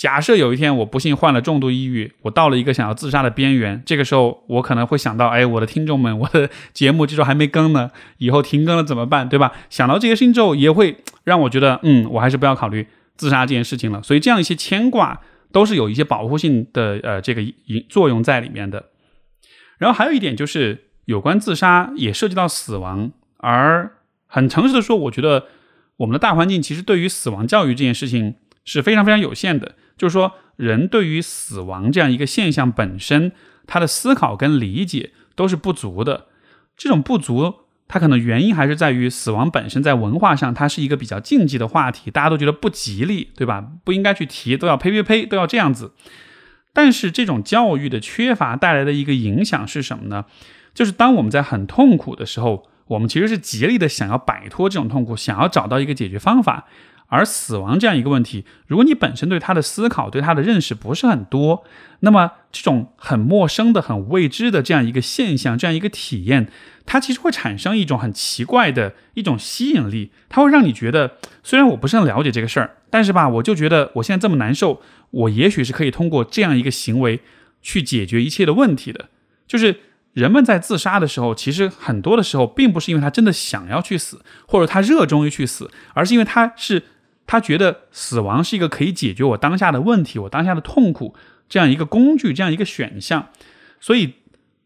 [0.00, 9.28] 假设有一天我不幸患了重度抑郁，我到了一个想要自杀的边缘，这个时候我可能会想到，哎，我的听众们，我的 节目这周还没更呢，以后停更了怎么办？
[9.28, 9.52] 对吧？
[9.68, 12.86] 想到这些事情之后，也会让我觉得，嗯，我还是不要考虑。
[13.18, 14.02] 自杀这件事情了。
[14.02, 15.20] 所以这样一些牵挂
[15.52, 17.42] 都是有一些保护性的呃这个
[17.90, 18.86] 作用在里面的。
[19.76, 23.92] 然后还有一点就是有关自杀也涉及到死亡，而
[24.26, 25.48] 很诚实的说，我觉得
[25.98, 29.74] 我们的大环境其实对于死亡教育这件事情是非常非常有限的。
[30.00, 33.32] 就是说，人对于死亡这样一个现象本身，
[33.66, 36.28] 他的思考跟理解都是不足的。
[36.74, 43.62] 这种不足，它可能原因还是在于死亡本身在文化上它是一个比较禁忌的话题，大家都觉得不吉利，对吧？
[43.84, 45.92] 不应该去提，都要呸呸呸，都要这样子。
[46.72, 50.24] 但是这种教育的缺乏带来的一个影响是什么呢？
[50.72, 56.66] 就是当我们在很痛苦的时候，我们其实是极力的想要摆脱这种痛苦，想要找到一个解决方法。
[57.10, 61.64] 而死亡这样一个问题，如果你本身对它的思考、对它的认识不是很多，
[62.00, 66.48] 那么这种很陌生的、很未知的这样一个现象、这样一个体验，
[66.86, 70.12] 它其实会产生一种很奇怪的一种吸引力。
[70.28, 74.80] 它会让你觉得，虽然我不是很了解这个事儿，但是吧，我就觉得我现在这么难受，
[75.10, 77.20] 我也许是可以通过这样一个行为
[77.60, 79.08] 去解决一切的问题的。
[79.48, 79.80] 就是
[80.12, 86.84] 人们在自杀的时候，其实很多的时候，并不是因为他真的想要去死，或者他热衷于去死，而是因为他是。
[87.30, 91.14] 他觉得死亡是一个可以解决我当下的问题、我当下的痛苦
[91.48, 93.28] 这样一个工具、这样一个选项，
[93.78, 94.14] 所以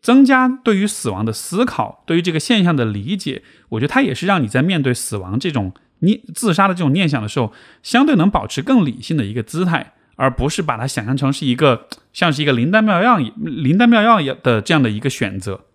[0.01, 7.53] 增加对于死亡的思考、对于这个现象的理解，我觉得它也是让你在面对死亡这种念自杀的这种念想的时候，
[7.83, 15.67] 相对能保持更理性的一个姿态，而不是把它想象成是一个像是一个灵丹妙药、灵丹妙药的这样的一个选择。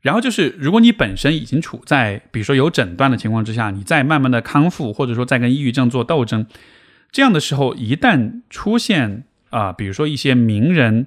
[0.00, 6.46] 然后就是，如果你本身已经处在，比如说有诊断的情况之下，你再慢慢的康复，或者说在跟抑郁症做斗争，
[7.12, 11.06] 这样的时候，一旦出现啊，比如说一些名人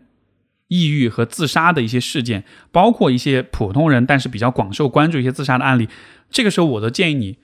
[0.68, 5.90] 抑郁和自杀的一些事件，包括一些普通人但是比较广受关注一些自杀的案例，
[6.30, 7.38] 这个时候我都建议你。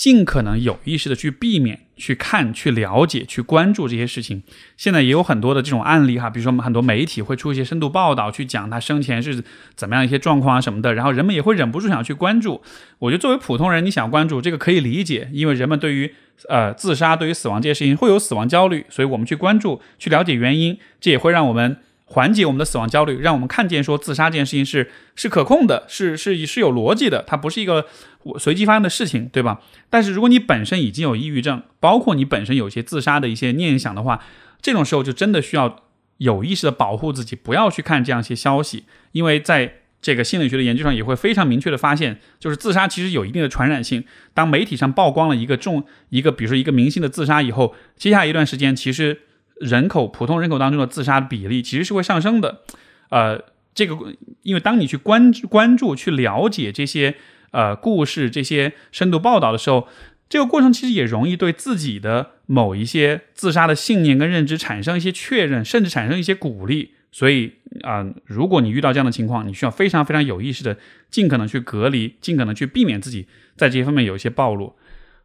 [0.00, 4.42] 尽可能有意识的去避免、去看、去了解、去关注这些事情。
[4.78, 9.44] 现在也有很多的这种案例哈，比如说我们很多媒体会出一些深度报道，去讲他生前是
[9.76, 12.62] 怎么样一些状况啊什么的，然后人们也会忍不住想去关注。
[12.98, 16.14] 我觉得作为普通人，你想关注这个可以理解，因为人们对于
[16.48, 21.76] 呃自杀、对于死亡这些事情会有死亡焦虑，所以我们去关注、去了解原因，这也会让我们。
[22.12, 27.86] 缓解我们的死亡焦虑，让我们看见说自杀这件事情是是可控的，是是是有逻辑的，它不是一个
[28.24, 29.60] 我随机发生的事情，对吧？
[29.88, 34.24] 但是如果你本身已经有抑郁症，包括你本身有些自杀的一些念想的话，
[34.60, 35.84] 这种时候就真的需要
[36.18, 44.02] 有意识的保护自己，不要去看这样一些消息，因为在这个心理学的研究上也会非常明确的发现，就是自杀其实有一定的传染性。
[44.34, 49.20] 当媒体上曝光了一个重一个，比如说一个明星的自杀以后，接下来一段时间其实。
[49.60, 52.62] 人口普通人口当中的自杀比例其实是会上升的，
[53.10, 53.44] 呃，
[53.74, 53.94] 这个
[54.42, 57.14] 因为当你去关关注、去了解这些
[57.50, 59.86] 呃故事、这些深度报道的时候，
[60.30, 66.94] 这个过程其实也容易对自己的某一些自杀的信念跟认知产生一些确认，甚至产生一些鼓励。
[67.12, 67.52] 所以
[67.82, 70.78] 啊，如果你遇到这样的情况，你需要非常非常有意识的，
[71.10, 74.74] 尽可能去隔离，尽可能去避免自己在这些方面有一些暴露。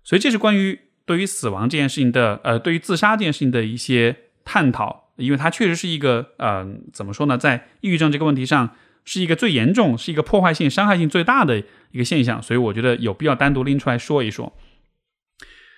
[0.03, 4.17] 所以这是关于对于死亡这件事情的，呃，对于自杀这件事情的一些。
[4.45, 8.69] 探讨，因为它确实是一个，呃，怎么说呢，在抑郁症这个问题上，
[9.03, 14.53] 是一个最严重、是一个破坏性、伤害性最大的一个现象，所以我觉得有必要单独拎出来说一说。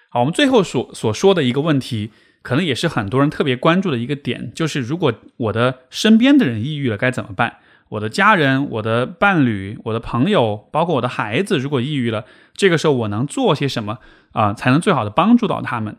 [0.10, 2.12] 好，我们最后所所说的一个问题，
[2.42, 7.58] 可能也是很多人特别关注的一个点，就是如果我的身边的人抑郁了该怎么办？
[7.90, 14.00] 我的家人、我的伴侣、我的朋友，包括我的孩子，如果抑郁了，这个时候我能做些什么
[14.34, 15.96] 啊，才能最好的帮助到他们？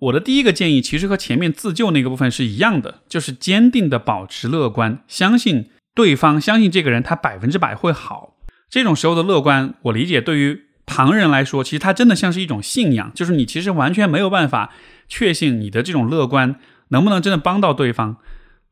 [0.00, 8.36] 我的第一个建议其实和前面自救那个部分是一样的，就是坚定的保持乐观，相信对方，相信这个人他百分之百会好。
[8.68, 14.72] 这种时候的乐观，我理解对于旁人来说，其实它真的像是一种信仰，就是你其实完全没有办法
[15.08, 16.56] 确信你的这种乐观
[16.88, 18.16] 能不能真的帮到对方。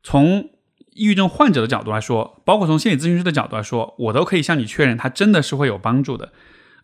[0.01, 0.49] 从
[0.93, 6.31] 抑郁症患者的角度来说，包括从心理咨询师的角度来说，我都可以向你确认，他真的是会有帮助的。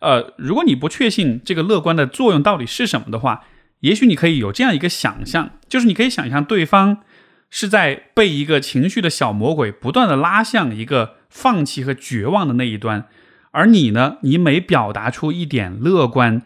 [0.00, 3.44] 呃，如果你不确信这个乐观的作用到底是什么的话，
[3.80, 7.02] 也许你可以有这样一个想象，就是你可以想象对方
[7.50, 13.06] 是在被一个情绪的小魔鬼不断的拉向一个放弃和绝望的那一端，
[13.50, 16.42] 而你呢，你每表达出一点乐观、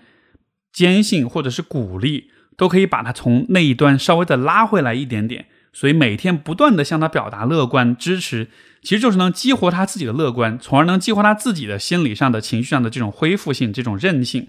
[0.73, 5.47] 坚信或者是鼓励，都可以把他从那一端稍微的拉回来一点点。
[5.73, 8.49] 所以每天不断的向他表达乐观支持，
[8.83, 14.49] 其实就是能激活他自己的乐观，从而能激活他自己的心理上的情绪上的这种恢复性、这种韧性，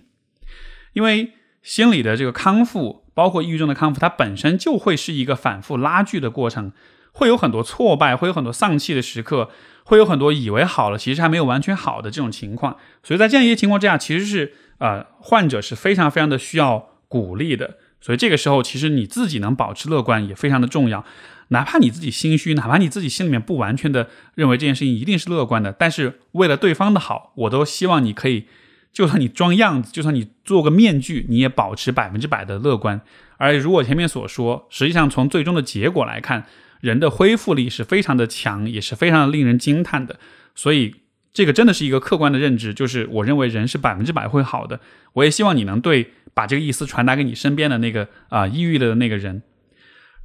[0.94, 1.34] 因为。
[1.62, 6.72] 心理的这个康复，包括抑郁症的康复，它本身就会是一个反复拉锯的过程，
[7.12, 9.50] 会有很多挫败，会有很多丧气的时刻，
[9.84, 12.78] 会有很多以为好了，其实还没有完全好的这种情况。
[13.04, 21.06] 所以在这样一些情况之下，其实是呃，患者是非常非常的需要鼓励的，所以这个时候，其实你自己能保持乐观也非常的重要。
[21.50, 28.48] 哪怕你自己心虚，哪怕你自己心里面不完全的认为这件事情一定是乐观的，但是为了对方的好，我都希望你可以，
[28.92, 33.00] 就算你装样子，就算你做个面具，你也保持百分之百的乐观。
[33.38, 36.46] 而如果前面所说，实际上从最终的结果来看，
[36.82, 40.20] 人的恢复力是非常的强，也是非常的令人惊叹的。
[40.54, 40.96] 所以
[41.34, 44.80] 这个真的是一个客观的认知，就是我认为人是百分之百会好的。
[45.14, 49.42] 我也希望你能对把这个意思传达给你身边的那个啊抑郁的那个人。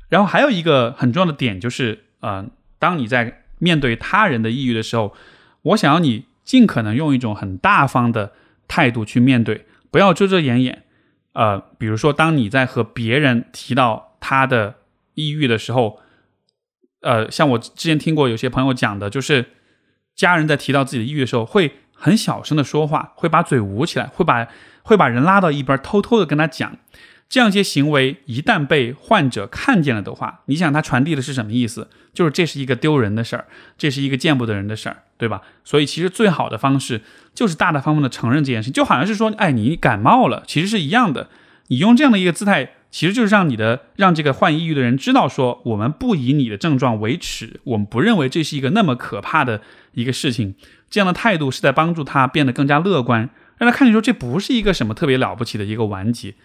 [0.08, 2.46] 然后还有一个很重要的点就是，呃，
[2.78, 5.14] 当你在面对他人的抑郁的时候，
[5.62, 8.32] 我想要你尽可能用一种很大方的
[8.68, 10.84] 态度去面对，不要遮遮掩掩。
[11.32, 14.76] 呃，比如说，当你在和别人提到他的
[15.14, 16.00] 抑郁的时候，
[17.02, 19.44] 呃，像我之前听过有些朋友讲的，就是
[20.14, 24.48] 家人在提到自己的抑郁的时候，会很小声的说话，会把嘴捂起来，会把
[24.82, 26.78] 会把人拉到一边，偷偷的跟他讲。
[27.28, 31.88] 这样一些行为一旦被患者看见了的话，你想他传递的是什么意思？
[32.14, 33.46] 就是这是一个丢人的事儿，
[33.76, 35.42] 这是一个见不得人的事儿，对吧？
[35.64, 37.02] 所以其实最好的方式
[37.34, 41.28] 就是大大方方的承认这件事，就好像是说，哎，你感冒了，其实是一样的。
[41.68, 49.60] 你用这样的一个姿态，其实就是让你的让这个患抑郁的人知道，说我们不以你的症状为耻，我们不认为这是一个那么可怕的
[49.92, 50.54] 一个事情。
[50.88, 56.36] 这样的态度是在帮助他变得更加乐观，让他看见说这不是一个什么特别了不起的一个顽疾。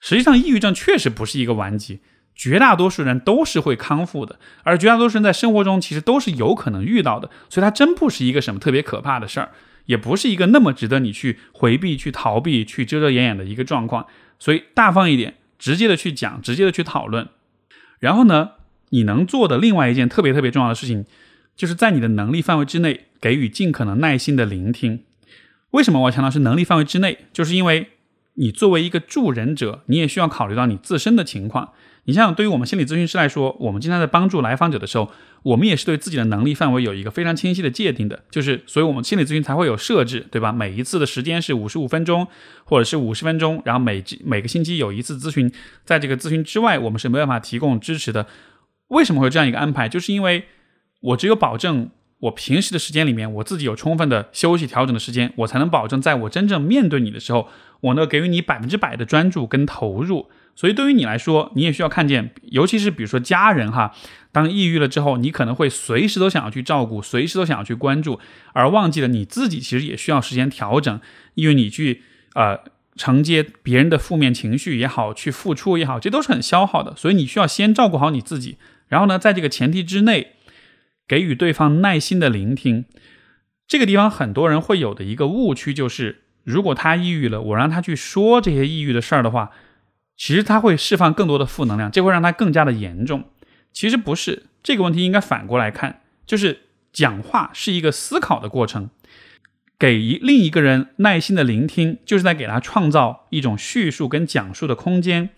[0.00, 2.00] 实际上，抑郁症确实不是一个顽疾，
[2.34, 9.50] 绝大多数人都是会康复的，而绝大多数人在生活中其实都是有可能遇到的，所以它真不是一个什么特别可怕的事儿，
[9.86, 14.06] 也不是一个那么值得你去回避、去逃避、去遮遮掩掩的一个状况。
[14.38, 17.28] 所以，大方一点，直接的去讲，直接的去讨论。
[17.98, 18.50] 然后呢，
[18.90, 21.04] 你能做的另外一件特别特别重要的事情，
[21.56, 25.02] 就是在你的能力范围之内，给予尽可能耐心的聆听。
[25.72, 27.26] 为什么我强调是能力范围之内？
[27.32, 27.88] 就是因为。
[28.38, 31.72] 你作为一个助人者，你也需要考虑到你自身的情况。
[32.04, 35.10] 你像对于我们心理咨询师来说，我们经常在帮助来访者的时候，
[35.42, 38.22] 我们也是对自己的能力范围有一个非常清晰的界定的。
[38.30, 40.52] 就是，所以我们心理咨询才会有设置，对吧？
[40.52, 42.26] 每一次的时间是五十五分钟，
[42.64, 45.52] 或者是五十分钟，然后每每个星期有一次咨询。
[45.84, 48.26] 在这个咨询之外，我们是没办法提供支持的。
[48.88, 49.88] 为什么会这样一个安排？
[49.88, 50.44] 就是因为
[51.00, 51.90] 我只有保证。
[52.20, 57.46] 我平时的时间里面，我自己有充分的休息调整的时间，我才能保证在我真正面对你的时候，
[57.80, 60.30] 我呢给予你百分之百的专注跟投入。
[60.54, 63.94] 所以对于你来说，你也需要看见，尤其是比如说家人哈，
[64.32, 68.18] 当抑郁了之后，你可能会随时都想要去照顾，随时都想要去关注，
[68.52, 71.00] 而忘记了你自己其实也需要时间调整，
[71.34, 72.02] 因为你去
[72.34, 72.58] 呃
[72.96, 76.96] 承接别人的负面情绪也好，去付出也好，这都是很消耗的。
[76.96, 78.58] 所以你需要先照顾好你自己，
[78.88, 80.34] 然后呢，在这个前提之内。
[81.10, 82.84] 给予对方耐心的聆听，
[83.66, 89.50] 这个地方很多人会有的一个误区就是，如果他抑郁了，我让他去说这些抑郁的事儿的话，
[90.16, 93.24] 其实他会释放更多的负能量，这会让他更加的严重。
[93.72, 98.88] 其实不是，这个问题应该反过来看，就是讲话是一个思考的过程，
[99.78, 105.30] 给一另一个人耐心的聆听，就是在给他创造一种叙述跟讲述的空间。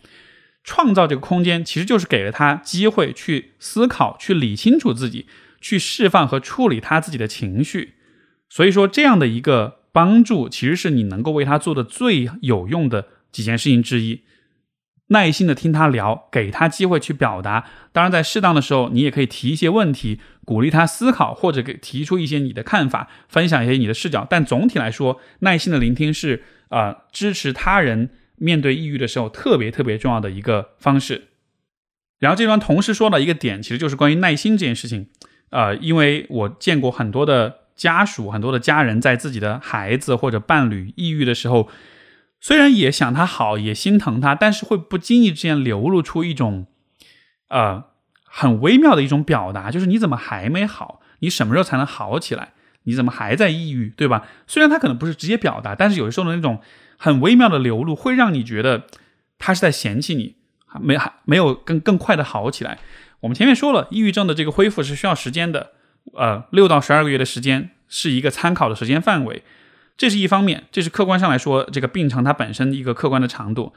[0.63, 5.27] 创造这个空间，其实就是给了他机会去思考，去理清楚自己。
[5.63, 7.93] 去释放和处理他自己的情绪，
[8.49, 14.23] 所以说这样的一个帮助，其实是你能够为他做的最有用的几件事情之一。
[15.09, 17.67] 耐心的听他聊，给他机会去表达。
[17.91, 24.25] 当然，在适当的时候，你也可以提一些问题，鼓励他思考，或者给提出一些你的看法，分享一些你的视角。
[24.31, 31.25] 但总体来说，耐心的聆听是啊，支持他人面对抑郁的时候特别特别重要的一个方式。
[32.21, 35.09] 然后这段同时说到一个点，其实就是关于耐心这件事情。
[35.51, 41.71] 呃，因为我见过很多的家属，很多的家人在自己的孩子或者伴侣抑郁的时候，
[42.39, 46.67] 虽然也想他好，也心疼他，但是会不经意之间流露出一种，
[47.49, 47.85] 呃，
[48.23, 51.01] 很微妙的一种表达，就是你怎么还没好？
[51.21, 52.53] 你什么时候才能好起来？
[52.83, 53.89] 你怎么还在抑郁？
[53.97, 54.29] 对吧？
[54.47, 56.61] 虽然他可能不是直接表达，但是有的时候的那种
[56.99, 58.85] 很微妙的流露，会让你觉得
[59.39, 60.37] 他是在嫌弃你，
[60.83, 62.79] 没还没有更更快的好起来。
[63.21, 65.73] 我们前面说了，抑郁症的这个恢复是需要时间的，
[66.15, 69.43] 呃，六到十二个月的时间是一个参考的时间范围，
[69.97, 73.73] 这是一方面，这是客观上来说这个病程它本身一个客观的长度。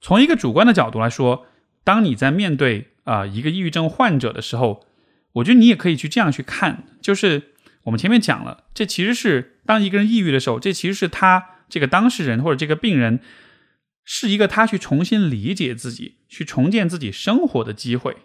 [0.00, 1.46] 从一个主观的角度来说，
[1.84, 4.86] 当你在面对啊一个抑郁症患者的时候，
[5.32, 7.54] 我觉得你也可以去这样去看，就是
[7.84, 13.20] 我们前面讲了，这其实是当一个人抑郁的时候，这其实是他这个当事人或者这个病人
[14.04, 18.16] 是一个他去重新理解自己、去重建自己生活的机会。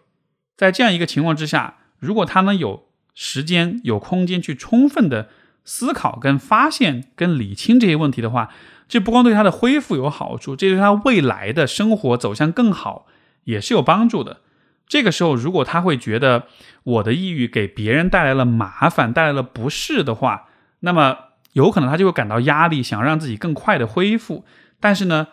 [0.57, 5.29] 在这样一个情况之下，如果他能有时间、有空间去充分的
[5.63, 8.51] 思考、跟发现、跟理清这些问题的话，
[8.87, 13.07] 这不光对他的恢复有好处，这对他未来的生活走向更好
[13.45, 14.41] 也是有帮助的。
[14.87, 16.45] 这个时候，如果他会觉得
[16.83, 20.49] 我的抑郁给别人带来了麻烦，带来了不适的话，
[20.81, 21.17] 那么
[21.53, 24.45] 有可能他就会感到压力，想让自己更快的恢复。
[24.79, 25.29] 但是呢，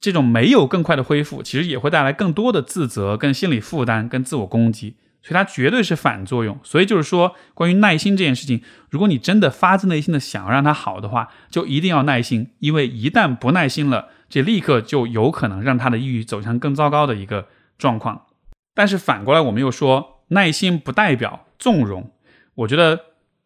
[0.00, 4.96] 这种没有更快的恢复，其实也会带来更多的自责、跟心理负担、跟自我攻击。
[5.22, 6.58] 所以它绝对是反作用。
[6.62, 17.48] 所以就是说，关于耐心这件事情，如果你真的发自内心的想让它好的话，就一定要耐心，因为一旦不耐心了，这立刻就有可能让他的抑郁走向更糟糕的一个
[17.78, 18.26] 状况。
[18.74, 22.12] 但是反过来，我们又说，耐心不代表纵容。
[22.54, 23.00] 我觉得，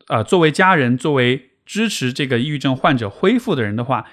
[0.08, 4.06] 呃，作为家人，作为支持这个抑郁症患者恢复的人的话，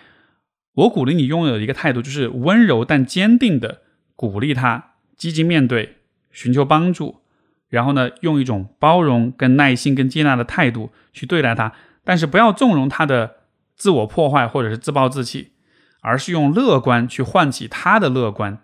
[0.74, 3.82] 我鼓励你拥有一个态度，就是温柔但坚定的
[4.16, 5.98] 鼓励他，积极面对，
[6.32, 7.21] 寻求帮助，
[7.72, 11.72] 然后呢，用一种包容、跟耐心、跟接纳的态度去对待他。
[12.04, 13.38] 但是不要纵容他的
[13.76, 15.54] 自我破坏或者是自暴自弃，
[16.02, 18.60] 而是用乐观去唤起他的乐观。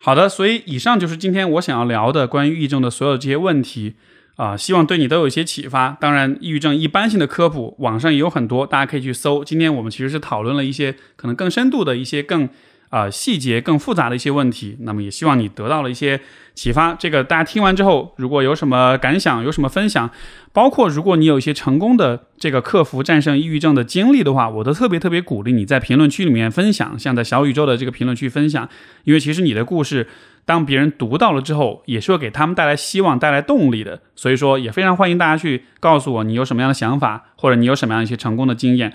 [0.00, 3.94] 好的，所以以上就是今天我想要聊的关于抑郁症的所有这些问题
[4.36, 5.96] 啊，希望对你都有一些启发。
[6.00, 9.44] 当然，抑郁症一般性的科普网上也有很多，大家可以去搜。
[9.44, 12.48] 今天我们其实是讨论了一些可能更深度的一些更。
[12.90, 16.20] 啊，细节更复杂的一些问题，那么也希望你得到了一些
[16.54, 16.94] 启发。
[16.94, 20.08] 这个大家听完之后，如果有什么感想，有什么分享，
[20.52, 28.68] 包括如果你有一些成功的这个克服战胜抑郁症的经历的话，我都特别特别鼓励你在评论区里面分享，像在小宇宙的这个评论区分享，
[29.02, 30.06] 因为其实你的故事
[30.44, 34.00] 当别人读到了之后，也是会给他们带来希望、带来动力的。
[34.14, 38.92] 所以说，也非常欢迎大家去告诉我你有什么样的想法，或者你有什么样一些成功的经验。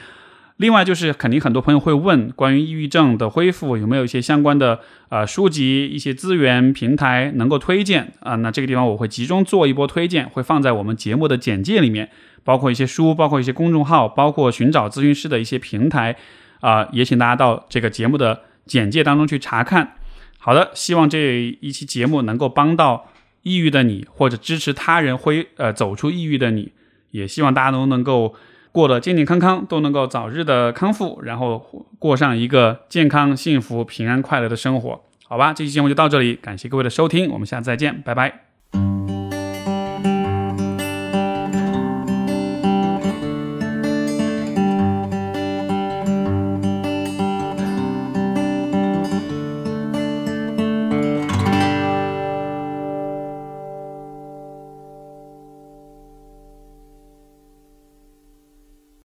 [0.59, 8.35] 另外就是，肯定很多朋友会问，关于抑郁症的恢复有没有一些相关的呃书籍、一些资源平台能够推荐啊？
[8.35, 12.09] 那这个地方我会集中做一波推荐，会放在我们节目的简介里面，
[12.43, 16.17] 包括一些书，包括一些公众号，包括寻找咨询师的一些平台
[16.59, 19.93] 啊，也请大家到这个节目的简介当中去查看。
[20.39, 23.07] 好的，希望这一期节目能够帮到
[23.43, 26.73] 抑郁的你，或者支持他人恢呃走出抑郁的你，
[27.11, 28.35] 也希望大家都能够。
[28.71, 35.53] 过得健健康康，都能够早日的康复，然后过上一个健康、幸福、平安、快乐的生活，好吧？
[35.53, 38.48] 这期节目就到这里，感谢各位的收听，我们下次再见，拜拜。